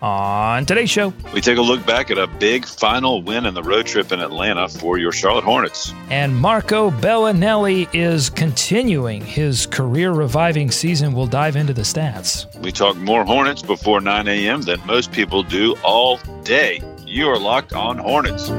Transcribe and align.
On 0.00 0.64
today's 0.64 0.90
show, 0.90 1.12
we 1.34 1.40
take 1.40 1.58
a 1.58 1.62
look 1.62 1.84
back 1.84 2.12
at 2.12 2.18
a 2.18 2.28
big 2.28 2.64
final 2.64 3.20
win 3.20 3.46
in 3.46 3.54
the 3.54 3.62
road 3.64 3.84
trip 3.86 4.12
in 4.12 4.20
Atlanta 4.20 4.68
for 4.68 4.96
your 4.96 5.10
Charlotte 5.10 5.42
Hornets. 5.42 5.92
And 6.08 6.36
Marco 6.36 6.92
Belinelli 6.92 7.88
is 7.92 8.30
continuing 8.30 9.22
his 9.22 9.66
career 9.66 10.12
reviving 10.12 10.70
season. 10.70 11.14
We'll 11.14 11.26
dive 11.26 11.56
into 11.56 11.72
the 11.72 11.82
stats. 11.82 12.46
We 12.60 12.70
talk 12.70 12.96
more 12.96 13.24
Hornets 13.24 13.62
before 13.62 14.00
9 14.00 14.28
a.m. 14.28 14.62
than 14.62 14.84
most 14.86 15.10
people 15.10 15.42
do 15.42 15.74
all 15.82 16.18
day. 16.44 16.80
You 17.04 17.26
are 17.28 17.38
locked 17.38 17.72
on 17.72 17.98
Hornets. 17.98 18.50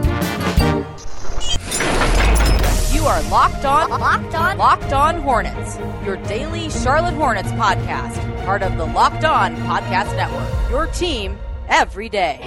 Are 3.09 3.23
locked 3.23 3.65
on, 3.65 3.89
locked 3.89 4.35
on, 4.35 4.57
locked 4.59 4.93
on 4.93 5.19
Hornets. 5.23 5.79
Your 6.05 6.17
daily 6.27 6.69
Charlotte 6.69 7.15
Hornets 7.15 7.51
podcast, 7.53 8.45
part 8.45 8.61
of 8.61 8.77
the 8.77 8.85
Locked 8.85 9.23
On 9.25 9.55
Podcast 9.55 10.15
Network. 10.15 10.69
Your 10.69 10.85
team 10.85 11.35
every 11.69 12.07
day. 12.07 12.37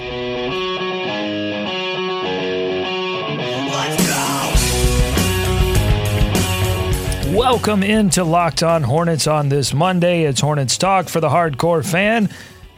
Welcome 7.35 7.82
into 7.82 8.23
Locked 8.23 8.63
On 8.63 8.85
Hornets 8.85 9.26
on 9.26 9.49
this 9.49 9.74
Monday. 9.74 10.23
It's 10.23 10.41
Hornets 10.41 10.79
Talk 10.79 11.09
for 11.09 11.19
the 11.19 11.29
hardcore 11.29 11.85
fan. 11.85 12.29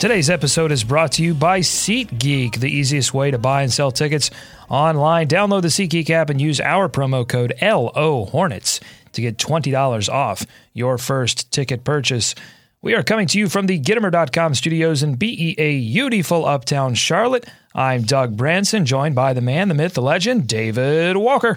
Today's 0.04 0.28
episode 0.28 0.70
is 0.70 0.84
brought 0.84 1.12
to 1.12 1.22
you 1.22 1.32
by 1.32 1.60
SeatGeek, 1.60 2.60
the 2.60 2.68
easiest 2.68 3.14
way 3.14 3.30
to 3.30 3.38
buy 3.38 3.62
and 3.62 3.72
sell 3.72 3.90
tickets 3.90 4.30
online. 4.68 5.28
Download 5.28 5.62
the 5.62 5.68
SeatGeek 5.68 6.10
app 6.10 6.28
and 6.28 6.38
use 6.38 6.60
our 6.60 6.90
promo 6.90 7.26
code 7.26 7.54
LO 7.62 8.26
Hornets 8.26 8.80
to 9.12 9.22
get 9.22 9.38
$20 9.38 10.12
off 10.12 10.44
your 10.74 10.98
first 10.98 11.50
ticket 11.50 11.84
purchase. 11.84 12.34
We 12.82 12.94
are 12.94 13.02
coming 13.02 13.26
to 13.28 13.38
you 13.38 13.48
from 13.48 13.64
the 13.64 13.80
Gittimer.com 13.80 14.54
studios 14.56 15.02
in 15.02 15.14
BEA, 15.14 15.54
beautiful 15.90 16.44
uptown 16.44 16.96
Charlotte. 16.96 17.48
I'm 17.74 18.02
Doug 18.02 18.36
Branson, 18.36 18.84
joined 18.84 19.14
by 19.14 19.32
the 19.32 19.40
man, 19.40 19.68
the 19.68 19.74
myth, 19.74 19.94
the 19.94 20.02
legend, 20.02 20.46
David 20.46 21.16
Walker. 21.16 21.56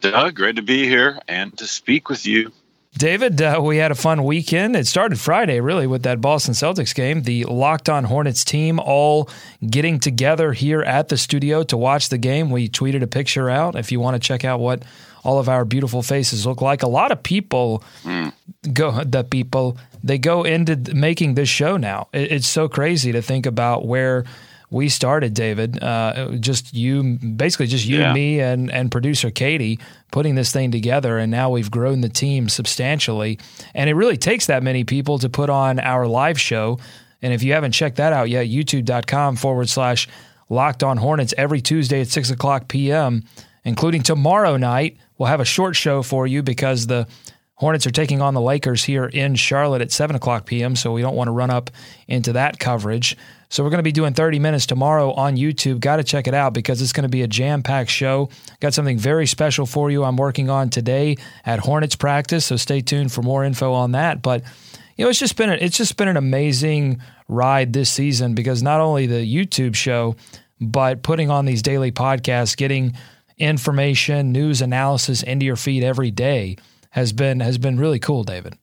Doug, 0.00 0.34
great 0.34 0.56
to 0.56 0.62
be 0.62 0.84
here 0.84 1.18
and 1.26 1.56
to 1.56 1.66
speak 1.66 2.10
with 2.10 2.26
you. 2.26 2.52
David, 2.96 3.42
uh, 3.42 3.60
we 3.62 3.76
had 3.76 3.90
a 3.90 3.94
fun 3.94 4.24
weekend. 4.24 4.74
It 4.74 4.86
started 4.86 5.20
Friday, 5.20 5.60
really, 5.60 5.86
with 5.86 6.04
that 6.04 6.22
Boston 6.22 6.54
Celtics 6.54 6.94
game. 6.94 7.22
The 7.22 7.44
Locked 7.44 7.90
On 7.90 8.04
Hornets 8.04 8.42
team 8.42 8.80
all 8.80 9.28
getting 9.68 10.00
together 10.00 10.54
here 10.54 10.80
at 10.80 11.08
the 11.08 11.18
studio 11.18 11.62
to 11.64 11.76
watch 11.76 12.08
the 12.08 12.16
game. 12.16 12.50
We 12.50 12.70
tweeted 12.70 13.02
a 13.02 13.06
picture 13.06 13.50
out 13.50 13.76
if 13.76 13.92
you 13.92 14.00
want 14.00 14.14
to 14.14 14.26
check 14.26 14.46
out 14.46 14.60
what 14.60 14.82
all 15.24 15.38
of 15.38 15.48
our 15.48 15.66
beautiful 15.66 16.02
faces 16.02 16.46
look 16.46 16.62
like. 16.62 16.82
A 16.82 16.88
lot 16.88 17.12
of 17.12 17.22
people 17.22 17.84
mm. 18.02 18.32
go, 18.72 19.04
the 19.04 19.24
people, 19.24 19.76
they 20.02 20.16
go 20.16 20.44
into 20.44 20.76
making 20.94 21.34
this 21.34 21.50
show 21.50 21.76
now. 21.76 22.08
it's 22.14 22.48
so 22.48 22.66
crazy 22.66 23.12
to 23.12 23.20
think 23.20 23.44
about 23.44 23.84
where 23.84 24.24
we 24.70 24.88
started, 24.88 25.34
David. 25.34 25.82
Uh, 25.82 26.32
just 26.40 26.74
you, 26.74 27.18
basically 27.18 27.66
just 27.66 27.86
you, 27.86 27.98
yeah. 27.98 28.12
me, 28.12 28.40
and 28.40 28.70
and 28.70 28.90
producer 28.90 29.30
Katie 29.30 29.78
putting 30.10 30.34
this 30.34 30.52
thing 30.52 30.70
together, 30.70 31.18
and 31.18 31.30
now 31.30 31.50
we've 31.50 31.70
grown 31.70 32.00
the 32.00 32.08
team 32.08 32.48
substantially. 32.48 33.38
And 33.74 33.88
it 33.88 33.94
really 33.94 34.16
takes 34.16 34.46
that 34.46 34.62
many 34.62 34.84
people 34.84 35.18
to 35.20 35.28
put 35.28 35.50
on 35.50 35.78
our 35.78 36.06
live 36.06 36.40
show. 36.40 36.78
And 37.22 37.32
if 37.32 37.42
you 37.42 37.52
haven't 37.52 37.72
checked 37.72 37.96
that 37.96 38.12
out 38.12 38.28
yet, 38.28 38.46
YouTube.com 38.46 39.36
forward 39.36 39.68
slash 39.68 40.08
Locked 40.48 40.82
On 40.82 40.96
Hornets 40.96 41.34
every 41.36 41.60
Tuesday 41.60 42.00
at 42.00 42.08
six 42.08 42.30
o'clock 42.30 42.68
p.m., 42.68 43.24
including 43.64 44.02
tomorrow 44.02 44.56
night. 44.56 44.96
We'll 45.18 45.28
have 45.28 45.40
a 45.40 45.46
short 45.46 45.76
show 45.76 46.02
for 46.02 46.26
you 46.26 46.42
because 46.42 46.86
the 46.86 47.06
Hornets 47.56 47.86
are 47.86 47.90
taking 47.90 48.20
on 48.20 48.34
the 48.34 48.40
Lakers 48.40 48.84
here 48.84 49.06
in 49.06 49.34
Charlotte 49.34 49.80
at 49.80 49.90
7 49.90 50.14
o'clock 50.14 50.44
p.m., 50.44 50.76
so 50.76 50.92
we 50.92 51.00
don't 51.00 51.16
want 51.16 51.28
to 51.28 51.32
run 51.32 51.48
up 51.48 51.70
into 52.06 52.34
that 52.34 52.58
coverage. 52.58 53.16
So 53.48 53.64
we're 53.64 53.70
going 53.70 53.78
to 53.78 53.82
be 53.82 53.92
doing 53.92 54.12
30 54.12 54.38
minutes 54.40 54.66
tomorrow 54.66 55.12
on 55.12 55.36
YouTube. 55.36 55.80
Got 55.80 55.96
to 55.96 56.04
check 56.04 56.26
it 56.26 56.34
out 56.34 56.52
because 56.52 56.82
it's 56.82 56.92
going 56.92 57.04
to 57.04 57.08
be 57.08 57.22
a 57.22 57.26
jam-packed 57.26 57.88
show. 57.88 58.28
Got 58.60 58.74
something 58.74 58.98
very 58.98 59.26
special 59.26 59.64
for 59.64 59.90
you 59.90 60.04
I'm 60.04 60.18
working 60.18 60.50
on 60.50 60.68
today 60.68 61.16
at 61.46 61.60
Hornets 61.60 61.96
practice, 61.96 62.44
so 62.44 62.56
stay 62.56 62.82
tuned 62.82 63.10
for 63.10 63.22
more 63.22 63.42
info 63.42 63.72
on 63.72 63.92
that. 63.92 64.20
But 64.20 64.42
you 64.96 65.04
know, 65.04 65.10
it's 65.10 65.18
just 65.18 65.36
been 65.36 65.48
a, 65.48 65.54
it's 65.54 65.78
just 65.78 65.96
been 65.96 66.08
an 66.08 66.18
amazing 66.18 67.00
ride 67.26 67.72
this 67.72 67.88
season 67.88 68.34
because 68.34 68.62
not 68.62 68.80
only 68.80 69.06
the 69.06 69.24
YouTube 69.34 69.74
show, 69.74 70.16
but 70.60 71.02
putting 71.02 71.30
on 71.30 71.46
these 71.46 71.62
daily 71.62 71.90
podcasts, 71.90 72.54
getting 72.54 72.94
information, 73.38 74.32
news 74.32 74.60
analysis 74.60 75.22
into 75.22 75.46
your 75.46 75.56
feed 75.56 75.82
every 75.82 76.10
day 76.10 76.56
has 76.96 77.12
been 77.12 77.40
has 77.40 77.58
been 77.58 77.78
really 77.78 77.98
cool, 77.98 78.24
David. 78.24 78.54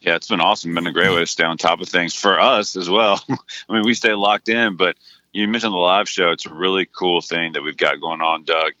Yeah, 0.00 0.14
it's 0.14 0.28
been 0.28 0.40
awesome. 0.40 0.74
Been 0.74 0.86
a 0.86 0.92
great 0.92 1.10
way 1.10 1.20
to 1.20 1.26
stay 1.26 1.44
on 1.44 1.58
top 1.58 1.80
of 1.80 1.88
things 1.88 2.14
for 2.14 2.38
us 2.38 2.76
as 2.76 2.88
well. 2.88 3.22
I 3.28 3.72
mean, 3.72 3.82
we 3.84 3.94
stay 3.94 4.14
locked 4.14 4.48
in, 4.48 4.76
but 4.76 4.96
you 5.32 5.48
mentioned 5.48 5.72
the 5.72 5.78
live 5.78 6.08
show. 6.08 6.30
It's 6.30 6.46
a 6.46 6.54
really 6.54 6.86
cool 6.86 7.20
thing 7.20 7.54
that 7.54 7.62
we've 7.62 7.76
got 7.76 8.00
going 8.00 8.20
on, 8.20 8.44
Doug. 8.44 8.72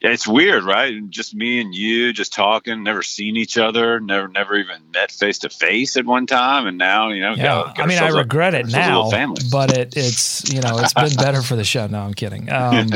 Yeah, 0.00 0.10
it's 0.10 0.26
weird, 0.26 0.64
right? 0.64 0.94
Just 1.10 1.34
me 1.34 1.60
and 1.60 1.74
you 1.74 2.12
just 2.12 2.32
talking, 2.32 2.82
never 2.82 3.02
seen 3.02 3.36
each 3.36 3.58
other, 3.58 4.00
never 4.00 4.26
never 4.26 4.56
even 4.56 4.90
met 4.92 5.12
face 5.12 5.38
to 5.40 5.50
face 5.50 5.96
at 5.96 6.06
one 6.06 6.26
time, 6.26 6.66
and 6.66 6.78
now 6.78 7.10
you 7.10 7.20
know. 7.20 7.34
Yeah, 7.34 7.42
got, 7.42 7.76
got 7.76 7.84
I 7.84 7.86
mean, 7.86 7.98
I 7.98 8.08
regret 8.08 8.54
it 8.54 8.68
now, 8.68 9.10
but 9.50 9.76
it, 9.76 9.96
it's 9.96 10.50
you 10.50 10.60
know 10.60 10.78
it's 10.78 10.94
been 10.94 11.14
better 11.14 11.42
for 11.42 11.56
the 11.56 11.64
show. 11.64 11.86
No, 11.88 12.00
I'm 12.00 12.14
kidding. 12.14 12.48
Um, 12.62 12.88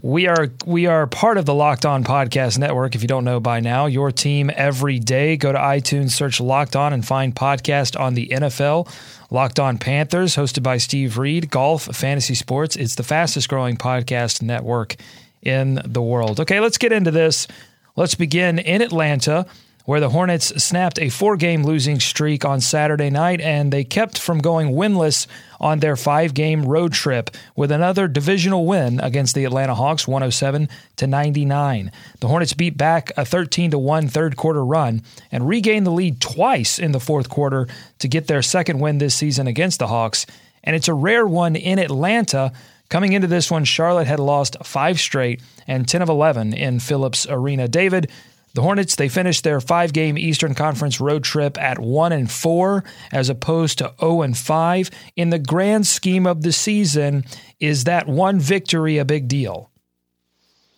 We 0.00 0.28
are 0.28 0.52
we 0.64 0.86
are 0.86 1.08
part 1.08 1.38
of 1.38 1.44
the 1.44 1.54
Locked 1.54 1.84
On 1.84 2.04
Podcast 2.04 2.56
Network. 2.56 2.94
If 2.94 3.02
you 3.02 3.08
don't 3.08 3.24
know 3.24 3.40
by 3.40 3.58
now, 3.58 3.86
your 3.86 4.12
team 4.12 4.48
every 4.54 5.00
day. 5.00 5.36
Go 5.36 5.50
to 5.50 5.58
iTunes, 5.58 6.12
search 6.12 6.40
Locked 6.40 6.76
On, 6.76 6.92
and 6.92 7.04
find 7.04 7.34
podcast 7.34 7.98
on 7.98 8.14
the 8.14 8.28
NFL. 8.28 8.88
Locked 9.32 9.58
On 9.58 9.76
Panthers, 9.76 10.36
hosted 10.36 10.62
by 10.62 10.76
Steve 10.76 11.18
Reed. 11.18 11.50
Golf, 11.50 11.86
fantasy 11.96 12.36
sports. 12.36 12.76
It's 12.76 12.94
the 12.94 13.02
fastest 13.02 13.48
growing 13.48 13.76
podcast 13.76 14.40
network 14.40 14.94
in 15.42 15.80
the 15.84 16.00
world. 16.00 16.38
Okay, 16.38 16.60
let's 16.60 16.78
get 16.78 16.92
into 16.92 17.10
this. 17.10 17.48
Let's 17.96 18.14
begin 18.14 18.60
in 18.60 18.82
Atlanta 18.82 19.46
where 19.88 20.00
the 20.00 20.10
Hornets 20.10 20.48
snapped 20.62 20.98
a 20.98 21.08
four 21.08 21.34
game 21.38 21.64
losing 21.64 21.98
streak 21.98 22.44
on 22.44 22.60
Saturday 22.60 23.08
night 23.08 23.40
and 23.40 23.72
they 23.72 23.84
kept 23.84 24.18
from 24.18 24.36
going 24.36 24.72
winless 24.72 25.26
on 25.58 25.78
their 25.78 25.96
five 25.96 26.34
game 26.34 26.66
road 26.66 26.92
trip 26.92 27.30
with 27.56 27.72
another 27.72 28.06
divisional 28.06 28.66
win 28.66 29.00
against 29.00 29.34
the 29.34 29.46
Atlanta 29.46 29.74
Hawks 29.74 30.06
107 30.06 30.68
to 30.96 31.06
99. 31.06 31.90
The 32.20 32.28
Hornets 32.28 32.52
beat 32.52 32.76
back 32.76 33.12
a 33.16 33.24
13 33.24 33.70
to 33.70 33.78
1 33.78 34.08
third 34.08 34.36
quarter 34.36 34.62
run 34.62 35.00
and 35.32 35.48
regained 35.48 35.86
the 35.86 35.90
lead 35.90 36.20
twice 36.20 36.78
in 36.78 36.92
the 36.92 37.00
fourth 37.00 37.30
quarter 37.30 37.66
to 38.00 38.08
get 38.08 38.26
their 38.26 38.42
second 38.42 38.80
win 38.80 38.98
this 38.98 39.14
season 39.14 39.46
against 39.46 39.78
the 39.78 39.86
Hawks. 39.86 40.26
And 40.62 40.76
it's 40.76 40.88
a 40.88 40.94
rare 40.94 41.26
one 41.26 41.56
in 41.56 41.78
Atlanta. 41.78 42.52
Coming 42.90 43.14
into 43.14 43.26
this 43.26 43.50
one, 43.50 43.64
Charlotte 43.64 44.06
had 44.06 44.20
lost 44.20 44.58
five 44.64 45.00
straight 45.00 45.40
and 45.66 45.88
10 45.88 46.02
of 46.02 46.10
11 46.10 46.52
in 46.52 46.78
Phillips 46.78 47.26
Arena. 47.26 47.68
David, 47.68 48.10
the 48.54 48.62
Hornets 48.62 48.96
they 48.96 49.08
finished 49.08 49.44
their 49.44 49.60
five-game 49.60 50.18
Eastern 50.18 50.54
Conference 50.54 51.00
road 51.00 51.24
trip 51.24 51.58
at 51.58 51.78
one 51.78 52.12
and 52.12 52.30
four, 52.30 52.84
as 53.12 53.28
opposed 53.28 53.78
to 53.78 53.94
0 54.00 54.22
and 54.22 54.36
5. 54.36 54.90
In 55.16 55.30
the 55.30 55.38
grand 55.38 55.86
scheme 55.86 56.26
of 56.26 56.42
the 56.42 56.52
season, 56.52 57.24
is 57.60 57.84
that 57.84 58.06
one 58.08 58.40
victory 58.40 58.98
a 58.98 59.04
big 59.04 59.28
deal? 59.28 59.70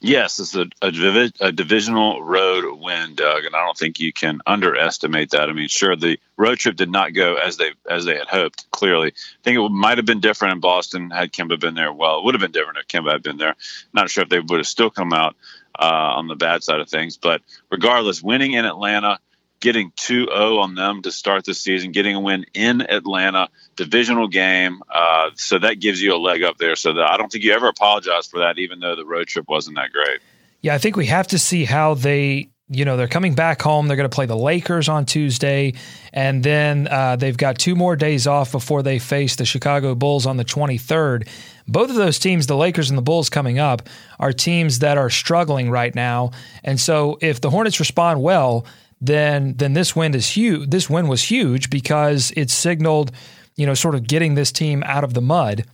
Yes, 0.03 0.39
it's 0.39 0.57
a, 0.57 0.67
a, 0.81 1.31
a, 1.41 1.53
divisional 1.53 2.23
road 2.23 2.65
win, 2.81 3.15
Doug, 3.17 3.45
and 3.45 3.55
I 3.55 3.67
don't 3.67 3.77
think 3.77 4.01
you 4.01 4.15
can 4.15 4.41
underestimate 4.47 5.31
that. 5.31 5.51
I 5.51 5.53
mean, 5.53 5.69
sure, 5.69 5.95
the 5.95 6.19
road 6.39 6.59
trip 6.59 6.77
did 6.77 6.91
not 6.91 7.13
go 7.13 7.37
as 7.37 7.59
they 7.59 7.73
as 7.89 8.07
they 8.07 8.17
had 8.17 8.27
hoped. 8.27 8.71
Clearly, 8.71 9.09
I 9.09 9.43
think 9.43 9.59
it 9.59 9.69
might 9.69 9.99
have 9.99 10.07
been 10.07 10.21
different 10.21 10.55
in 10.55 10.61
Boston 10.61 11.11
had 11.11 11.33
Kemba 11.33 11.61
been 11.61 11.75
there. 11.75 11.93
Well, 11.93 12.19
it 12.19 12.25
would 12.25 12.35
have 12.35 12.41
been 12.41 12.51
different 12.51 12.79
if 12.79 12.89
Kemba 12.89 13.13
had 13.13 13.23
been 13.23 13.37
there. 13.37 13.57
Not 13.93 14.09
sure 14.09 14.23
if 14.23 14.31
they 14.31 14.41
would 14.41 14.61
have 14.61 14.67
still 14.67 14.89
come 14.89 15.13
out 15.13 15.37
uh, 15.79 15.85
on 15.85 16.29
the 16.29 16.35
bad 16.35 16.65
side 16.65 16.81
of 16.81 16.89
things. 16.89 17.19
But 17.19 17.43
regardless, 17.71 18.23
winning 18.23 18.53
in 18.53 18.65
Atlanta, 18.65 19.19
getting 19.61 19.91
2-0 19.93 20.59
on 20.59 20.75
them 20.75 21.03
to 21.03 21.13
start 21.13 21.45
the 21.45 21.55
season, 21.55 21.93
getting 21.93 22.17
a 22.17 22.21
win 22.21 22.47
in 22.55 22.81
Atlanta, 22.81 23.49
divisional 23.77 24.29
game. 24.29 24.83
Uh, 24.93 25.31
so 25.35 25.59
that 25.59 25.81
gives 25.81 26.03
you 26.03 26.15
a 26.15 26.19
leg 26.19 26.43
up 26.43 26.59
there. 26.59 26.77
So 26.77 26.95
that, 26.95 27.11
I 27.11 27.17
don't 27.17 27.31
think 27.31 27.45
you 27.45 27.53
ever 27.53 27.69
apologize 27.69 28.27
for 28.27 28.41
that, 28.41 28.59
even 28.59 28.81
though 28.81 28.97
the 28.97 29.05
road 29.05 29.29
trip 29.29 29.49
wasn't 29.49 29.77
that 29.77 29.93
great. 29.93 30.21
Yeah, 30.63 30.75
I 30.75 30.79
think 30.79 30.97
we 30.97 31.07
have 31.07 31.29
to 31.29 31.39
see 31.39 31.65
how 31.65 31.95
they 31.95 32.51
you 32.73 32.85
know, 32.85 32.97
they're 32.97 33.09
coming 33.09 33.35
back 33.35 33.61
home. 33.61 33.89
They're 33.89 33.97
going 33.97 34.09
to 34.09 34.15
play 34.15 34.27
the 34.27 34.37
Lakers 34.37 34.89
on 34.89 35.05
Tuesday. 35.05 35.75
And 36.13 36.43
then 36.43 36.87
uh, 36.87 37.17
they've 37.17 37.37
got 37.37 37.59
two 37.59 37.75
more 37.75 37.97
days 37.97 38.29
off 38.29 38.53
before 38.53 38.85
they 38.85 39.01
face 39.01 39.35
the 39.35 39.45
Chicago 39.45 39.97
Bulls 39.97 40.25
on 40.25 40.37
the 40.37 40.45
23rd. 40.45 41.29
Both 41.67 41.91
of 41.91 41.97
those 41.97 42.21
teams, 42.21 42.47
the 42.47 42.57
Lakers 42.57 42.89
and 42.89 42.97
the 42.97 43.03
Bulls 43.03 43.29
coming 43.29 43.59
up, 43.59 43.89
are 44.21 44.33
teams 44.33 44.79
that 44.79 44.99
are 44.99 45.11
struggling 45.11 45.69
right 45.69 45.93
now. 45.93 46.31
And 46.63 46.79
so 46.79 47.19
if 47.21 47.41
the 47.41 47.51
Hornets 47.51 47.81
respond 47.81 48.23
well, 48.23 48.65
then 49.01 49.55
then 49.57 49.73
this 49.73 49.97
win 49.97 50.15
is 50.15 50.29
huge. 50.29 50.71
This 50.71 50.91
win 50.91 51.09
was 51.09 51.23
huge 51.25 51.71
because 51.71 52.33
it 52.37 52.51
signaled, 52.51 53.13
you 53.57 53.67
know, 53.67 53.75
sort 53.75 53.95
of 53.95 54.07
getting 54.07 54.35
this 54.35 54.53
team 54.53 54.83
out 54.85 55.05
of 55.05 55.15
the 55.15 55.23
mud. 55.23 55.65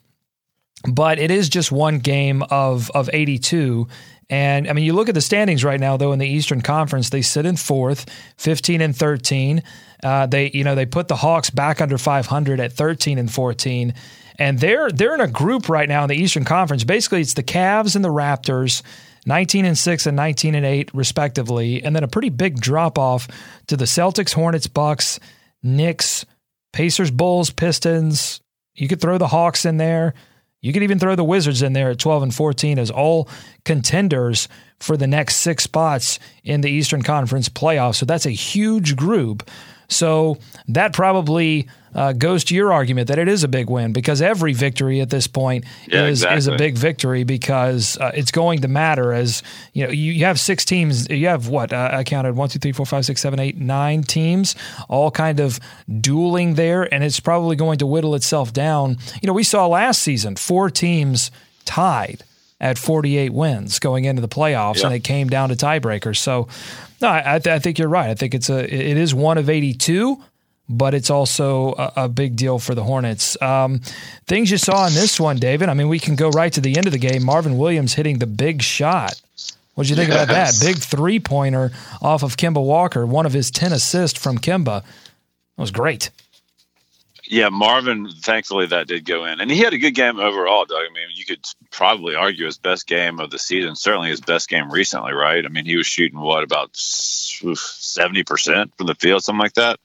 But 0.89 1.19
it 1.19 1.31
is 1.31 1.49
just 1.49 1.73
one 1.73 1.99
game 1.99 2.43
of 2.45 2.91
of 2.91 3.11
82 3.13 3.89
and 4.29 4.69
I 4.69 4.73
mean, 4.73 4.85
you 4.85 4.93
look 4.93 5.09
at 5.09 5.15
the 5.15 5.21
standings 5.21 5.63
right 5.63 5.79
now, 5.79 5.97
though, 5.97 6.13
in 6.13 6.19
the 6.19 6.27
Eastern 6.27 6.61
Conference, 6.61 7.11
they 7.11 7.23
sit 7.23 7.47
in 7.47 7.57
fourth, 7.57 8.07
15 8.39 8.81
and 8.81 8.97
13. 8.97 9.63
Uh, 10.03 10.27
they, 10.27 10.51
you 10.53 10.65
know, 10.65 10.75
they 10.75 10.87
put 10.87 11.09
the 11.09 11.17
Hawks 11.17 11.51
back 11.51 11.81
under 11.81 11.97
500 11.97 12.59
at 12.59 12.73
13 12.73 13.19
and 13.19 13.33
14. 13.33 13.95
And 14.39 14.59
they're 14.59 14.91
they're 14.91 15.15
in 15.15 15.21
a 15.21 15.29
group 15.29 15.69
right 15.69 15.89
now 15.89 16.03
in 16.03 16.09
the 16.09 16.17
Eastern 16.17 16.45
Conference. 16.45 16.85
Basically, 16.85 17.21
it's 17.21 17.35
the 17.35 17.43
Cavs 17.43 17.95
and 17.97 18.05
the 18.05 18.11
Raptors, 18.11 18.83
19 19.27 19.65
and 19.65 19.77
6 19.77 20.07
and 20.07 20.17
19 20.17 20.55
and 20.55 20.65
8 20.65 20.95
respectively, 20.95 21.83
and 21.83 21.95
then 21.95 22.05
a 22.05 22.09
pretty 22.09 22.31
big 22.31 22.61
drop 22.61 22.99
off 22.99 23.29
to 23.67 23.77
the 23.77 23.85
Celtics, 23.85 24.33
Hornets, 24.33 24.69
Bucks, 24.69 25.21
Knicks, 25.63 26.25
Pacers, 26.73 27.11
Bulls, 27.11 27.51
Pistons. 27.51 28.41
You 28.75 28.89
could 28.89 29.01
throw 29.01 29.19
the 29.19 29.27
Hawks 29.27 29.65
in 29.65 29.77
there. 29.77 30.15
You 30.63 30.73
could 30.73 30.83
even 30.83 30.99
throw 30.99 31.15
the 31.15 31.25
Wizards 31.25 31.63
in 31.63 31.73
there 31.73 31.91
at 31.91 31.99
12 31.99 32.25
and 32.25 32.35
14 32.35 32.79
as 32.79 32.91
all 32.91 33.29
contenders 33.65 34.49
for 34.81 34.97
the 34.97 35.07
next 35.07 35.37
six 35.37 35.65
spots 35.65 36.19
in 36.45 36.61
the 36.61 36.71
Eastern 36.71 37.03
Conference 37.03 37.49
playoffs. 37.49 37.97
So 37.97 38.07
that's 38.07 38.27
a 38.27 38.31
huge 38.31 38.97
group. 38.97 39.49
So 39.89 40.39
that 40.69 40.93
probably 40.93 41.69
uh, 41.97 42.13
goes 42.13 42.45
to 42.45 42.55
your 42.55 42.73
argument 42.73 43.09
that 43.09 43.19
it 43.19 43.27
is 43.27 43.43
a 43.43 43.49
big 43.49 43.71
win 43.71 43.93
because 43.93 44.21
every 44.21 44.53
victory 44.53 45.01
at 45.01 45.09
this 45.09 45.27
point 45.27 45.65
yeah, 45.89 46.05
is 46.05 46.21
exactly. 46.21 46.39
is 46.39 46.47
a 46.47 46.57
big 46.57 46.77
victory 46.77 47.25
because 47.25 47.97
uh, 47.99 48.13
it's 48.15 48.31
going 48.31 48.61
to 48.61 48.69
matter 48.69 49.13
as 49.13 49.43
you 49.73 49.85
know 49.85 49.91
you, 49.91 50.13
you 50.13 50.27
have 50.27 50.39
six 50.39 50.65
teams 50.65 51.09
you 51.09 51.27
have 51.27 51.49
what 51.49 51.73
uh, 51.73 51.91
I 51.93 52.05
counted 52.05 52.37
one 52.37 52.51
two 52.51 52.59
three 52.59 52.73
four 52.73 52.87
five 52.87 53.07
six 53.07 53.21
seven 53.21 53.41
eight 53.41 53.57
nine 53.57 54.03
teams 54.03 54.55
all 54.89 55.11
kind 55.11 55.41
of 55.41 55.59
dueling 56.01 56.55
there 56.55 56.93
and 56.93 57.03
it's 57.03 57.19
probably 57.19 57.57
going 57.57 57.79
to 57.79 57.87
whittle 57.87 58.15
itself 58.15 58.53
down 58.53 58.99
you 59.23 59.27
know 59.27 59.33
we 59.33 59.43
saw 59.43 59.67
last 59.67 60.03
season 60.03 60.37
four 60.37 60.69
teams 60.69 61.31
tied 61.65 62.23
at 62.59 62.79
48 62.79 63.33
wins 63.33 63.79
going 63.79 64.05
into 64.05 64.23
the 64.23 64.29
playoffs 64.29 64.81
yeah. 64.81 64.87
and 64.87 64.95
it 64.95 65.01
came 65.01 65.29
down 65.29 65.49
to 65.49 65.57
tiebreakers 65.57 66.19
so 66.19 66.47
no, 67.01 67.11
I, 67.11 67.39
th- 67.39 67.55
I, 67.55 67.59
think 67.59 67.79
you're 67.79 67.89
right. 67.91 68.09
I 68.09 68.15
think 68.15 68.35
it's 68.35 68.49
a 68.49 68.59
it 68.59 68.97
is 68.97 69.15
one 69.15 69.37
of 69.37 69.51
82, 69.51 70.19
but 70.69 70.95
it's 70.95 71.11
also 71.11 71.75
a, 71.75 71.93
a 71.97 72.09
big 72.09 72.37
deal 72.37 72.59
for 72.59 72.75
the 72.75 72.83
Hornets. 72.83 73.41
Um, 73.41 73.81
things 74.27 74.51
you 74.51 74.59
saw 74.59 74.87
in 74.87 74.95
this 74.95 75.21
one, 75.21 75.37
David. 75.37 75.69
I 75.69 75.75
mean, 75.75 75.89
we 75.89 75.99
can 75.99 76.17
go 76.17 76.31
right 76.31 76.53
to 76.53 76.61
the 76.61 76.77
end 76.77 76.87
of 76.87 76.93
the 76.93 76.99
game. 76.99 77.25
Marvin 77.25 77.57
Williams 77.57 77.95
hitting 77.95 78.19
the 78.19 78.27
big 78.27 78.63
shot. 78.63 79.21
What 79.75 79.85
did 79.85 79.91
you 79.91 79.97
think 79.97 80.09
yes. 80.09 80.25
about 80.25 80.33
that? 80.33 80.55
Big 80.61 80.79
three 80.79 81.21
pointer 81.21 81.71
off 82.01 82.23
of 82.23 82.37
Kemba 82.37 82.65
Walker, 82.65 83.07
one 83.07 83.27
of 83.27 83.33
his 83.33 83.51
10 83.51 83.73
assists 83.73 84.19
from 84.19 84.39
Kemba. 84.39 84.83
That 84.83 85.59
was 85.59 85.71
great. 85.71 86.11
Yeah, 87.29 87.49
Marvin, 87.49 88.09
thankfully 88.09 88.67
that 88.67 88.87
did 88.87 89.05
go 89.05 89.25
in. 89.25 89.41
And 89.41 89.51
he 89.51 89.59
had 89.59 89.75
a 89.75 89.79
good 89.79 89.95
game 89.95 90.21
overall, 90.21 90.65
Doug. 90.65 90.79
I 90.79 90.95
mean, 90.95 91.09
you 91.15 91.25
could 91.25 91.45
probably 91.71 92.15
argue 92.15 92.47
his 92.47 92.57
best 92.57 92.87
game 92.87 93.21
of 93.21 93.31
the 93.31 93.39
season, 93.39 93.75
certainly 93.75 94.11
his 94.11 94.21
best 94.21 94.49
game 94.49 94.71
recently, 94.71 95.13
right? 95.13 95.45
I 95.45 95.49
mean, 95.49 95.67
he 95.67 95.77
was 95.77 95.87
shooting 95.87 96.21
what, 96.21 96.45
about 96.45 96.73
70% 96.73 98.77
from 98.77 98.87
the 98.87 98.95
field, 98.95 99.25
something 99.25 99.41
like 99.41 99.55
that? 99.55 99.81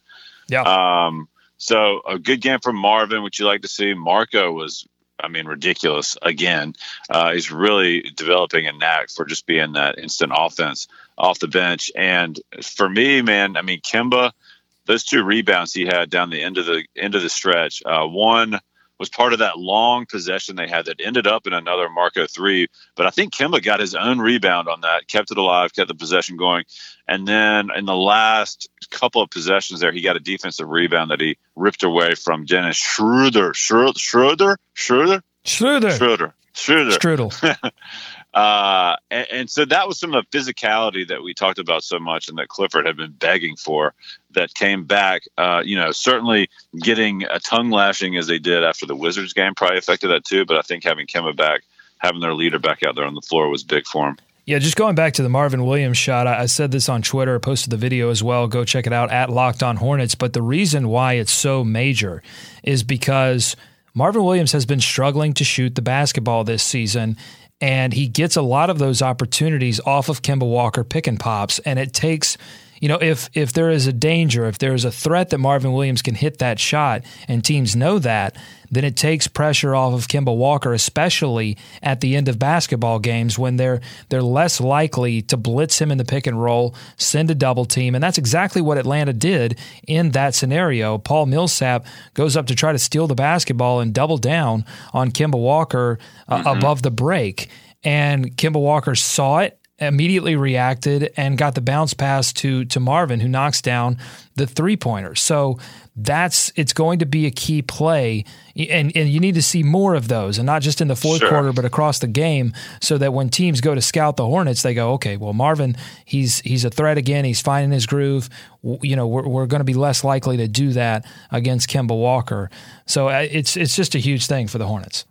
Yeah. 0.51 0.62
Um, 0.62 1.27
so 1.57 2.01
a 2.07 2.19
good 2.19 2.42
game 2.42 2.59
from 2.59 2.75
Marvin, 2.75 3.24
which 3.24 3.39
you 3.39 3.48
like 3.48 3.63
to 3.63 3.68
see. 3.68 3.95
Marco 3.95 4.51
was, 4.51 4.86
I 5.19 5.27
mean, 5.27 5.48
ridiculous 5.48 6.18
again. 6.21 6.75
Uh, 7.09 7.31
he's 7.31 7.51
really 7.51 8.01
developing 8.01 8.68
a 8.68 8.74
knack 8.74 9.09
for 9.09 9.25
just 9.25 9.48
being 9.48 9.74
that 9.74 9.98
instant 9.98 10.33
offense 10.36 10.88
off 11.18 11.39
the 11.39 11.48
bench. 11.48 11.89
And 11.95 12.39
for 12.62 12.88
me, 12.88 13.24
man, 13.24 13.57
I 13.57 13.63
mean, 13.63 13.81
Kemba– 13.81 14.31
those 14.86 15.03
two 15.03 15.24
rebounds 15.24 15.74
he 15.74 15.86
had 15.86 16.09
down 16.09 16.30
the 16.30 16.42
end 16.42 16.57
of 16.57 16.65
the 16.65 16.83
end 16.98 17.15
of 17.15 17.21
the 17.21 17.30
stretch. 17.30 17.83
Uh, 17.86 18.06
one 18.06 18.59
was 19.01 19.09
part 19.09 19.33
of 19.33 19.39
that 19.39 19.57
long 19.57 20.06
possession 20.06 20.56
they 20.56 20.68
had 20.68 20.86
that 20.86 21.01
ended 21.03 21.25
up 21.25 21.48
in 21.48 21.53
another 21.53 21.89
Marco 21.89 22.27
three. 22.27 22.68
But 22.95 23.07
I 23.07 23.09
think 23.09 23.33
Kemba 23.33 23.62
got 23.63 23.80
his 23.80 23.95
own 23.95 24.19
rebound 24.19 24.68
on 24.68 24.81
that, 24.81 25.07
kept 25.07 25.31
it 25.31 25.39
alive, 25.39 25.74
kept 25.74 25.88
the 25.88 25.95
possession 25.95 26.38
going. 26.38 26.65
And 27.07 27.27
then 27.27 27.69
in 27.75 27.86
the 27.86 27.95
last 27.95 28.69
couple 28.92 29.24
of 29.24 29.31
possessions 29.31 29.80
there, 29.80 29.92
he 29.92 30.01
got 30.01 30.18
a 30.18 30.19
defensive 30.19 30.69
rebound 30.69 31.09
that 31.09 31.19
he 31.19 31.39
ripped 31.56 31.81
away 31.81 32.13
from 32.13 32.45
Dennis 32.45 32.77
Schroeder. 32.77 33.56
Schroeder? 33.56 33.98
Schroeder? 33.98 34.57
Schroeder? 34.75 35.92
Schroeder. 35.92 36.36
Schroeder. 36.53 36.92
Strudel. 36.92 37.71
Uh, 38.33 38.95
and, 39.09 39.27
and, 39.31 39.49
so 39.49 39.65
that 39.65 39.87
was 39.87 39.99
some 39.99 40.13
of 40.13 40.23
the 40.23 40.37
physicality 40.37 41.05
that 41.05 41.21
we 41.21 41.33
talked 41.33 41.59
about 41.59 41.83
so 41.83 41.99
much 41.99 42.29
and 42.29 42.37
that 42.37 42.47
Clifford 42.47 42.85
had 42.85 42.95
been 42.95 43.11
begging 43.11 43.57
for 43.57 43.93
that 44.31 44.53
came 44.53 44.85
back. 44.85 45.23
Uh, 45.37 45.61
you 45.65 45.75
know, 45.75 45.91
certainly 45.91 46.49
getting 46.79 47.23
a 47.23 47.39
tongue 47.39 47.71
lashing 47.71 48.15
as 48.15 48.27
they 48.27 48.39
did 48.39 48.63
after 48.63 48.85
the 48.85 48.95
Wizards 48.95 49.33
game 49.33 49.53
probably 49.53 49.77
affected 49.77 50.07
that 50.07 50.23
too. 50.23 50.45
But 50.45 50.57
I 50.57 50.61
think 50.61 50.85
having 50.85 51.07
Kemba 51.07 51.35
back, 51.35 51.63
having 51.97 52.21
their 52.21 52.33
leader 52.33 52.57
back 52.57 52.83
out 52.83 52.95
there 52.95 53.05
on 53.05 53.15
the 53.15 53.21
floor 53.21 53.49
was 53.49 53.63
big 53.63 53.85
for 53.85 54.07
him. 54.07 54.17
Yeah, 54.45 54.59
just 54.59 54.77
going 54.77 54.95
back 54.95 55.13
to 55.13 55.23
the 55.23 55.29
Marvin 55.29 55.65
Williams 55.65 55.97
shot, 55.97 56.25
I 56.25 56.45
said 56.47 56.71
this 56.71 56.89
on 56.89 57.01
Twitter, 57.01 57.37
posted 57.39 57.69
the 57.69 57.77
video 57.77 58.09
as 58.09 58.23
well. 58.23 58.47
Go 58.47 58.63
check 58.63 58.87
it 58.87 58.93
out 58.93 59.11
at 59.11 59.29
Locked 59.29 59.61
On 59.61 59.75
Hornets. 59.75 60.15
But 60.15 60.33
the 60.33 60.41
reason 60.41 60.87
why 60.87 61.13
it's 61.13 61.31
so 61.31 61.63
major 61.63 62.23
is 62.63 62.81
because 62.81 63.55
Marvin 63.93 64.23
Williams 64.23 64.53
has 64.53 64.65
been 64.65 64.79
struggling 64.79 65.33
to 65.33 65.43
shoot 65.43 65.75
the 65.75 65.81
basketball 65.81 66.43
this 66.43 66.63
season 66.63 67.17
and 67.61 67.93
he 67.93 68.07
gets 68.07 68.35
a 68.35 68.41
lot 68.41 68.69
of 68.69 68.79
those 68.79 69.01
opportunities 69.01 69.79
off 69.85 70.09
of 70.09 70.23
Kemba 70.23 70.49
Walker 70.49 70.83
pick 70.83 71.07
and 71.07 71.19
pops. 71.19 71.59
And 71.59 71.77
it 71.77 71.93
takes, 71.93 72.37
you 72.81 72.87
know, 72.87 72.97
if 72.99 73.29
if 73.33 73.53
there 73.53 73.69
is 73.69 73.85
a 73.85 73.93
danger, 73.93 74.47
if 74.47 74.57
there 74.57 74.73
is 74.73 74.83
a 74.85 74.91
threat 74.91 75.29
that 75.29 75.37
Marvin 75.37 75.71
Williams 75.71 76.01
can 76.01 76.15
hit 76.15 76.39
that 76.39 76.59
shot, 76.59 77.03
and 77.27 77.45
teams 77.45 77.75
know 77.75 77.99
that, 77.99 78.35
then 78.71 78.83
it 78.83 78.97
takes 78.97 79.27
pressure 79.27 79.75
off 79.75 79.93
of 79.93 80.07
Kemba 80.07 80.35
Walker, 80.35 80.73
especially 80.73 81.57
at 81.83 82.01
the 82.01 82.15
end 82.15 82.27
of 82.27 82.39
basketball 82.39 82.97
games 82.97 83.37
when 83.37 83.57
they're 83.57 83.81
they're 84.09 84.23
less 84.23 84.59
likely 84.59 85.21
to 85.21 85.37
blitz 85.37 85.79
him 85.79 85.91
in 85.91 85.99
the 85.99 86.03
pick 86.03 86.25
and 86.25 86.41
roll, 86.41 86.73
send 86.97 87.29
a 87.29 87.35
double 87.35 87.65
team, 87.65 87.93
and 87.93 88.03
that's 88.03 88.17
exactly 88.17 88.63
what 88.63 88.79
Atlanta 88.79 89.13
did 89.13 89.59
in 89.87 90.11
that 90.11 90.33
scenario. 90.33 90.97
Paul 90.97 91.27
Millsap 91.27 91.85
goes 92.15 92.35
up 92.35 92.47
to 92.47 92.55
try 92.55 92.71
to 92.71 92.79
steal 92.79 93.05
the 93.05 93.13
basketball 93.13 93.79
and 93.79 93.93
double 93.93 94.17
down 94.17 94.65
on 94.91 95.11
Kemba 95.11 95.39
Walker 95.39 95.99
uh, 96.27 96.39
mm-hmm. 96.39 96.47
above 96.47 96.81
the 96.81 96.89
break, 96.89 97.47
and 97.83 98.35
Kemba 98.38 98.59
Walker 98.59 98.95
saw 98.95 99.38
it 99.38 99.59
immediately 99.81 100.35
reacted 100.35 101.11
and 101.17 101.38
got 101.38 101.55
the 101.55 101.61
bounce 101.61 101.93
pass 101.93 102.31
to 102.33 102.65
to 102.65 102.79
Marvin, 102.79 103.19
who 103.19 103.27
knocks 103.27 103.61
down 103.61 103.97
the 104.35 104.47
three 104.47 104.77
pointer. 104.77 105.15
So 105.15 105.59
that's 105.95 106.51
it's 106.55 106.71
going 106.71 107.00
to 107.00 107.05
be 107.05 107.25
a 107.25 107.31
key 107.31 107.61
play, 107.61 108.23
and 108.55 108.95
and 108.95 109.09
you 109.09 109.19
need 109.19 109.35
to 109.35 109.41
see 109.41 109.63
more 109.63 109.95
of 109.95 110.07
those, 110.07 110.38
and 110.38 110.45
not 110.45 110.61
just 110.61 110.79
in 110.79 110.88
the 110.88 110.95
fourth 110.95 111.19
sure. 111.19 111.29
quarter, 111.29 111.51
but 111.51 111.65
across 111.65 112.00
the 112.00 112.07
game, 112.07 112.53
so 112.79 112.97
that 112.97 113.13
when 113.13 113.29
teams 113.29 113.59
go 113.59 113.75
to 113.75 113.81
scout 113.81 114.15
the 114.15 114.25
Hornets, 114.25 114.61
they 114.61 114.73
go, 114.73 114.93
okay, 114.93 115.17
well 115.17 115.33
Marvin, 115.33 115.75
he's 116.05 116.39
he's 116.41 116.63
a 116.63 116.69
threat 116.69 116.97
again, 116.97 117.25
he's 117.25 117.41
finding 117.41 117.71
his 117.71 117.85
groove. 117.85 118.29
You 118.63 118.95
know, 118.95 119.07
we're 119.07 119.27
we're 119.27 119.47
going 119.47 119.59
to 119.59 119.65
be 119.65 119.73
less 119.73 120.03
likely 120.03 120.38
to 120.38 120.47
do 120.47 120.71
that 120.73 121.05
against 121.31 121.69
Kemba 121.69 121.97
Walker. 121.97 122.50
So 122.85 123.09
uh, 123.09 123.27
it's 123.29 123.57
it's 123.57 123.75
just 123.75 123.95
a 123.95 124.00
huge 124.00 124.27
thing 124.27 124.47
for 124.47 124.59
the 124.59 124.67
Hornets 124.67 125.05